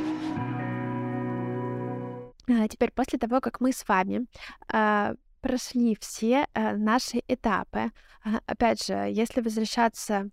А, 2.51 2.69
теперь, 2.69 2.91
после 2.91 3.19
того, 3.19 3.41
как 3.41 3.61
мы 3.61 3.73
с 3.73 3.87
вами 3.87 4.27
а, 4.73 5.15
прошли 5.41 5.97
все 6.01 6.47
э, 6.53 6.77
наши 6.77 7.23
этапы. 7.29 7.93
А, 8.25 8.41
опять 8.47 8.85
же, 8.85 8.95
если 8.95 9.41
возвращаться 9.41 10.29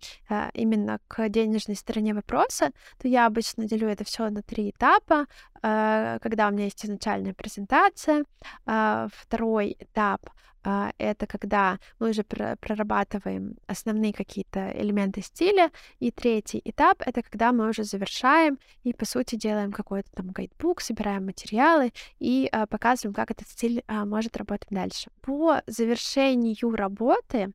именно 0.52 0.98
к 1.08 1.28
денежной 1.28 1.76
стороне 1.76 2.12
вопроса, 2.12 2.72
то 2.98 3.08
я 3.08 3.26
обычно 3.26 3.64
делю 3.66 3.88
это 3.88 4.04
все 4.04 4.28
на 4.28 4.42
три 4.42 4.70
этапа. 4.70 5.26
Когда 5.60 6.48
у 6.48 6.52
меня 6.52 6.64
есть 6.64 6.84
изначальная 6.84 7.34
презентация, 7.34 8.24
второй 8.64 9.76
этап 9.80 10.20
а, 10.26 10.57
это 10.62 11.26
когда 11.26 11.78
мы 11.98 12.10
уже 12.10 12.24
прорабатываем 12.24 13.56
основные 13.66 14.12
какие-то 14.12 14.70
элементы 14.74 15.22
стиля. 15.22 15.70
И 15.98 16.10
третий 16.10 16.60
этап— 16.64 17.02
это 17.06 17.22
когда 17.22 17.52
мы 17.52 17.68
уже 17.68 17.84
завершаем 17.84 18.58
и, 18.84 18.92
по 18.92 19.04
сути, 19.04 19.36
делаем 19.36 19.72
какой-то 19.72 20.10
там 20.12 20.28
гайдбук, 20.28 20.80
собираем 20.80 21.26
материалы 21.26 21.92
и 22.18 22.48
а, 22.52 22.66
показываем, 22.66 23.14
как 23.14 23.30
этот 23.30 23.48
стиль 23.48 23.82
а, 23.86 24.04
может 24.04 24.36
работать 24.36 24.68
дальше. 24.70 25.10
По 25.22 25.62
завершению 25.66 26.74
работы 26.74 27.52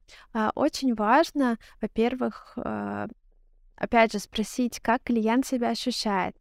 очень 0.55 0.95
важно, 0.95 1.57
во-первых, 1.81 2.57
опять 3.75 4.13
же, 4.13 4.19
спросить, 4.19 4.79
как 4.79 5.03
клиент 5.03 5.45
себя 5.45 5.69
ощущает, 5.69 6.35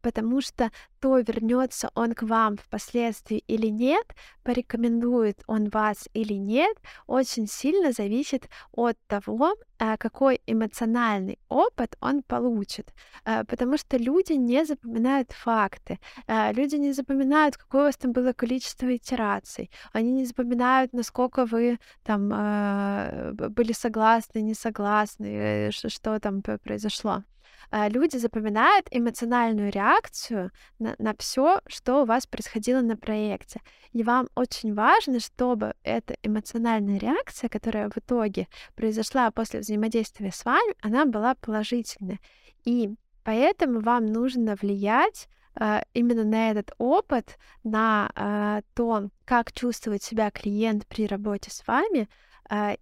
потому 0.00 0.40
что 0.40 0.70
то, 1.02 1.18
вернется 1.18 1.90
он 1.96 2.14
к 2.14 2.22
вам 2.22 2.56
впоследствии 2.56 3.38
или 3.48 3.66
нет, 3.66 4.06
порекомендует 4.44 5.42
он 5.48 5.68
вас 5.68 6.08
или 6.14 6.34
нет, 6.34 6.76
очень 7.08 7.48
сильно 7.48 7.90
зависит 7.90 8.48
от 8.70 8.96
того, 9.08 9.56
а, 9.80 9.96
какой 9.96 10.40
эмоциональный 10.46 11.40
опыт 11.48 11.96
он 12.00 12.22
получит. 12.22 12.94
А, 13.24 13.44
потому 13.44 13.78
что 13.78 13.96
люди 13.96 14.34
не 14.34 14.64
запоминают 14.64 15.32
факты, 15.32 15.98
а, 16.28 16.52
люди 16.52 16.76
не 16.76 16.92
запоминают, 16.92 17.56
какое 17.56 17.82
у 17.82 17.84
вас 17.86 17.96
там 17.96 18.12
было 18.12 18.32
количество 18.32 18.94
итераций, 18.94 19.72
они 19.92 20.12
не 20.12 20.24
запоминают, 20.24 20.92
насколько 20.92 21.46
вы 21.46 21.80
там 22.04 22.28
были 22.28 23.72
согласны, 23.72 24.40
не 24.42 24.54
согласны, 24.54 25.26
э, 25.26 25.70
что 25.72 26.20
там 26.20 26.42
произошло. 26.42 27.24
А, 27.74 27.88
люди 27.88 28.18
запоминают 28.18 28.86
эмоциональную 28.90 29.72
реакцию 29.72 30.50
на, 30.78 30.94
на 30.98 31.14
все, 31.18 31.62
что 31.66 32.02
у 32.02 32.04
вас 32.04 32.26
происходило 32.26 32.82
на 32.82 32.98
проекте. 32.98 33.62
И 33.92 34.02
вам 34.02 34.28
очень 34.34 34.74
важно, 34.74 35.20
чтобы 35.20 35.72
эта 35.82 36.14
эмоциональная 36.22 36.98
реакция, 36.98 37.48
которая 37.48 37.88
в 37.88 37.96
итоге 37.96 38.46
произошла 38.74 39.30
после 39.30 39.60
взаимодействия 39.60 40.30
с 40.30 40.44
вами, 40.44 40.74
она 40.82 41.06
была 41.06 41.34
положительной. 41.34 42.20
И 42.66 42.90
поэтому 43.24 43.80
вам 43.80 44.06
нужно 44.06 44.54
влиять 44.54 45.28
Uh, 45.54 45.84
именно 45.92 46.24
на 46.24 46.50
этот 46.50 46.72
опыт, 46.78 47.36
на 47.62 48.10
uh, 48.14 48.64
то, 48.72 49.10
как 49.26 49.52
чувствует 49.52 50.02
себя 50.02 50.30
клиент 50.30 50.86
при 50.86 51.06
работе 51.06 51.50
с 51.50 51.66
вами, 51.66 52.08
А, 52.08 52.31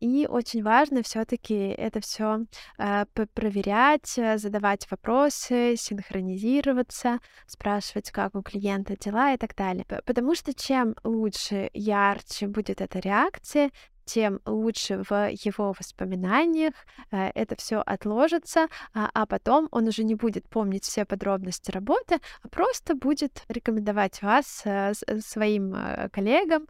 и 0.01 0.27
очень 0.27 0.63
важно 0.63 1.03
все-таки 1.03 1.55
это 1.55 2.01
все 2.01 2.47
а, 2.79 3.05
проверять, 3.35 4.19
э, 4.19 4.39
задавать 4.39 4.91
вопросы, 4.91 5.75
синхронизироваться, 5.77 7.21
спрашивать, 7.47 8.11
как 8.11 8.35
у 8.35 8.43
клиента 8.43 8.97
дела 8.97 9.35
и 9.35 9.37
так 9.37 9.55
далее. 9.55 9.85
Потому 10.05 10.35
что 10.35 10.53
чем 10.55 10.95
лучше, 11.05 11.71
ярче 11.73 12.49
будет 12.49 12.81
эта 12.81 12.99
реакция, 12.99 13.71
тем 14.05 14.41
лучше 14.47 15.03
в 15.09 15.31
его 15.31 15.75
воспоминаниях 15.79 16.75
э, 17.11 17.31
это 17.35 17.57
все 17.57 17.81
отложится, 17.81 18.69
а, 18.95 19.11
а 19.15 19.27
потом 19.27 19.69
он 19.71 19.89
уже 19.89 20.05
не 20.05 20.15
будет 20.15 20.49
помнить 20.49 20.85
все 20.85 21.05
подробности 21.05 21.71
работы, 21.71 22.21
а 22.43 22.49
просто 22.49 22.95
будет 22.95 23.45
рекомендовать 23.49 24.23
вас 24.23 24.63
э, 24.65 24.93
э, 25.07 25.19
своим 25.21 25.75
коллегам 26.13 26.67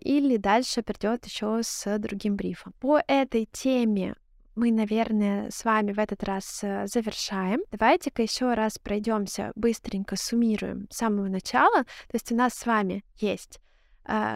или 0.00 0.36
дальше 0.36 0.82
придет 0.82 1.24
еще 1.26 1.60
с 1.62 1.98
другим 1.98 2.36
брифом. 2.36 2.72
По 2.80 3.02
этой 3.06 3.48
теме 3.50 4.14
мы, 4.54 4.70
наверное, 4.70 5.50
с 5.50 5.64
вами 5.64 5.92
в 5.92 5.98
этот 5.98 6.22
раз 6.24 6.60
завершаем. 6.60 7.60
Давайте-ка 7.70 8.22
еще 8.22 8.52
раз 8.54 8.78
пройдемся, 8.78 9.52
быстренько 9.54 10.16
суммируем 10.16 10.86
с 10.90 10.98
самого 10.98 11.28
начала. 11.28 11.84
То 11.84 12.14
есть 12.14 12.30
у 12.32 12.36
нас 12.36 12.54
с 12.54 12.66
вами 12.66 13.02
есть 13.16 13.60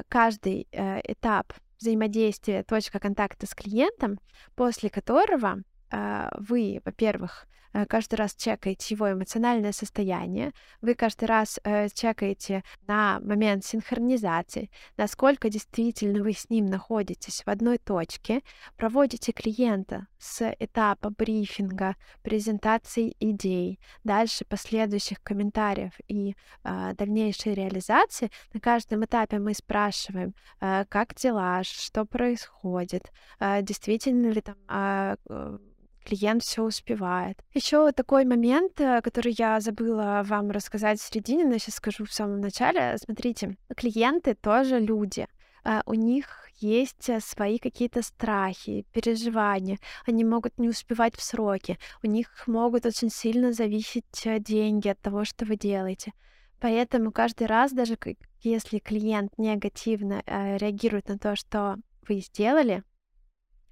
каждый 0.09 0.69
этап 0.73 1.53
взаимодействия, 1.79 2.63
точка 2.63 2.99
контакта 2.99 3.47
с 3.47 3.55
клиентом, 3.55 4.19
после 4.55 4.91
которого 4.91 5.63
э, 5.91 6.29
вы, 6.39 6.81
во-первых, 6.85 7.47
каждый 7.89 8.17
раз 8.17 8.35
чекаете 8.35 8.95
его 8.95 9.13
эмоциональное 9.13 9.73
состояние, 9.73 10.53
вы 10.81 10.95
каждый 10.95 11.25
раз 11.25 11.59
э, 11.65 11.89
чекаете 11.89 12.63
на 12.87 13.21
момент 13.21 13.65
синхронизации, 13.65 14.71
насколько 14.97 15.49
действительно 15.49 16.23
вы 16.23 16.33
с 16.33 16.49
ним 16.51 16.67
находитесь 16.67 17.43
в 17.45 17.49
одной 17.49 17.79
точке, 17.79 18.43
проводите 18.77 19.33
клиента 19.33 20.07
с 20.19 20.55
этапа 20.59 21.11
брифинга, 21.11 21.97
презентации 22.23 23.15
идей, 23.21 23.79
дальше 24.05 24.45
последующих 24.45 25.23
комментариев 25.23 25.93
и 26.09 26.35
э, 26.65 26.95
дальнейшей 26.95 27.55
реализации. 27.55 28.31
На 28.53 28.61
каждом 28.61 29.05
этапе 29.05 29.39
мы 29.39 29.55
спрашиваем, 29.55 30.35
э, 30.61 30.85
как 30.89 31.15
дела, 31.15 31.63
что 31.65 32.05
происходит, 32.05 33.13
э, 33.41 33.63
действительно 33.63 34.29
ли 34.29 34.41
там 34.41 34.57
э, 34.69 35.59
клиент 36.07 36.43
все 36.43 36.63
успевает. 36.63 37.43
Еще 37.53 37.91
такой 37.93 38.25
момент, 38.25 38.81
э, 38.81 39.01
который 39.03 39.35
я 39.37 39.61
забыла 39.61 40.23
вам 40.25 40.51
рассказать 40.51 41.01
в 41.01 41.05
середине, 41.05 41.45
но 41.45 41.59
сейчас 41.59 41.77
скажу 41.77 42.05
в 42.05 42.13
самом 42.13 42.41
начале. 42.41 42.97
Смотрите, 42.99 43.57
клиенты 43.77 44.35
тоже 44.35 44.79
люди. 44.79 45.27
А, 45.65 45.83
у 45.85 45.95
них 45.95 46.49
есть 46.59 47.09
э, 47.09 47.21
свои 47.21 47.59
какие-то 47.59 48.03
страхи, 48.03 48.87
переживания. 48.93 49.79
Они 50.07 50.25
могут 50.25 50.59
не 50.59 50.69
успевать 50.69 51.17
в 51.17 51.23
сроки. 51.23 51.79
У 52.03 52.07
них 52.07 52.29
могут 52.47 52.87
очень 52.87 53.11
сильно 53.11 53.53
зависеть 53.53 54.27
э, 54.27 54.39
деньги 54.39 54.89
от 54.89 55.01
того, 55.01 55.25
что 55.25 55.45
вы 55.45 55.57
делаете. 55.57 56.13
Поэтому 56.61 57.11
каждый 57.11 57.49
раз, 57.49 57.73
даже 57.73 57.99
если 58.43 58.79
клиент 58.79 59.37
негативно 59.37 60.23
реагирует 60.27 61.09
на 61.09 61.19
то, 61.19 61.37
что 61.37 61.77
вы 62.09 62.21
сделали, 62.21 62.83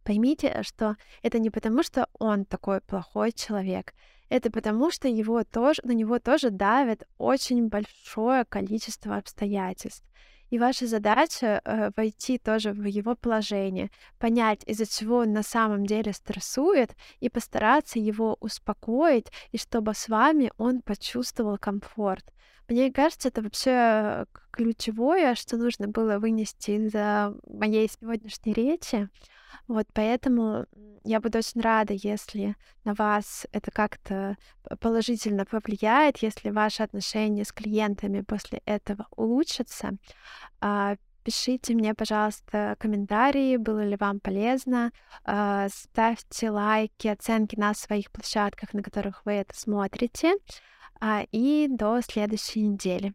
Поймите, 0.04 0.62
что 0.62 0.96
это 1.22 1.38
не 1.38 1.50
потому, 1.50 1.82
что 1.82 2.08
он 2.18 2.44
такой 2.44 2.80
плохой 2.80 3.32
человек, 3.32 3.94
это 4.28 4.50
потому, 4.50 4.90
что 4.90 5.08
его 5.08 5.44
тоже, 5.44 5.80
на 5.84 5.92
него 5.92 6.18
тоже 6.18 6.50
давит 6.50 7.04
очень 7.18 7.68
большое 7.68 8.44
количество 8.44 9.16
обстоятельств. 9.16 10.04
И 10.50 10.58
ваша 10.58 10.86
задача 10.86 11.60
э, 11.64 11.90
войти 11.96 12.38
тоже 12.38 12.72
в 12.72 12.84
его 12.84 13.16
положение, 13.16 13.90
понять, 14.18 14.62
из-за 14.66 14.86
чего 14.86 15.18
он 15.18 15.32
на 15.32 15.42
самом 15.42 15.86
деле 15.86 16.12
стрессует, 16.12 16.94
и 17.20 17.28
постараться 17.28 17.98
его 17.98 18.36
успокоить, 18.40 19.32
и 19.52 19.58
чтобы 19.58 19.94
с 19.94 20.08
вами 20.08 20.52
он 20.58 20.82
почувствовал 20.82 21.56
комфорт. 21.58 22.30
Мне 22.68 22.92
кажется, 22.92 23.28
это 23.28 23.42
вообще 23.42 24.26
ключевое, 24.50 25.34
что 25.34 25.56
нужно 25.56 25.88
было 25.88 26.18
вынести 26.18 26.70
из 26.72 26.94
моей 27.46 27.88
сегодняшней 27.88 28.52
речи. 28.52 29.08
Вот 29.68 29.86
поэтому 29.92 30.66
я 31.04 31.20
буду 31.20 31.38
очень 31.38 31.60
рада, 31.60 31.94
если 31.94 32.56
на 32.84 32.94
вас 32.94 33.46
это 33.52 33.70
как-то 33.70 34.36
положительно 34.80 35.44
повлияет, 35.44 36.18
если 36.18 36.50
ваши 36.50 36.82
отношения 36.82 37.44
с 37.44 37.52
клиентами 37.52 38.22
после 38.22 38.62
этого 38.64 39.06
улучшатся. 39.10 39.92
А, 40.60 40.96
пишите 41.22 41.74
мне, 41.74 41.94
пожалуйста, 41.94 42.76
комментарии, 42.78 43.56
было 43.56 43.84
ли 43.84 43.96
вам 43.96 44.20
полезно. 44.20 44.92
А, 45.24 45.68
ставьте 45.68 46.50
лайки, 46.50 47.08
оценки 47.08 47.56
на 47.56 47.74
своих 47.74 48.10
площадках, 48.10 48.72
на 48.72 48.82
которых 48.82 49.24
вы 49.24 49.32
это 49.32 49.54
смотрите. 49.58 50.34
А, 51.06 51.26
и 51.32 51.68
до 51.68 52.00
следующей 52.00 52.62
недели. 52.62 53.12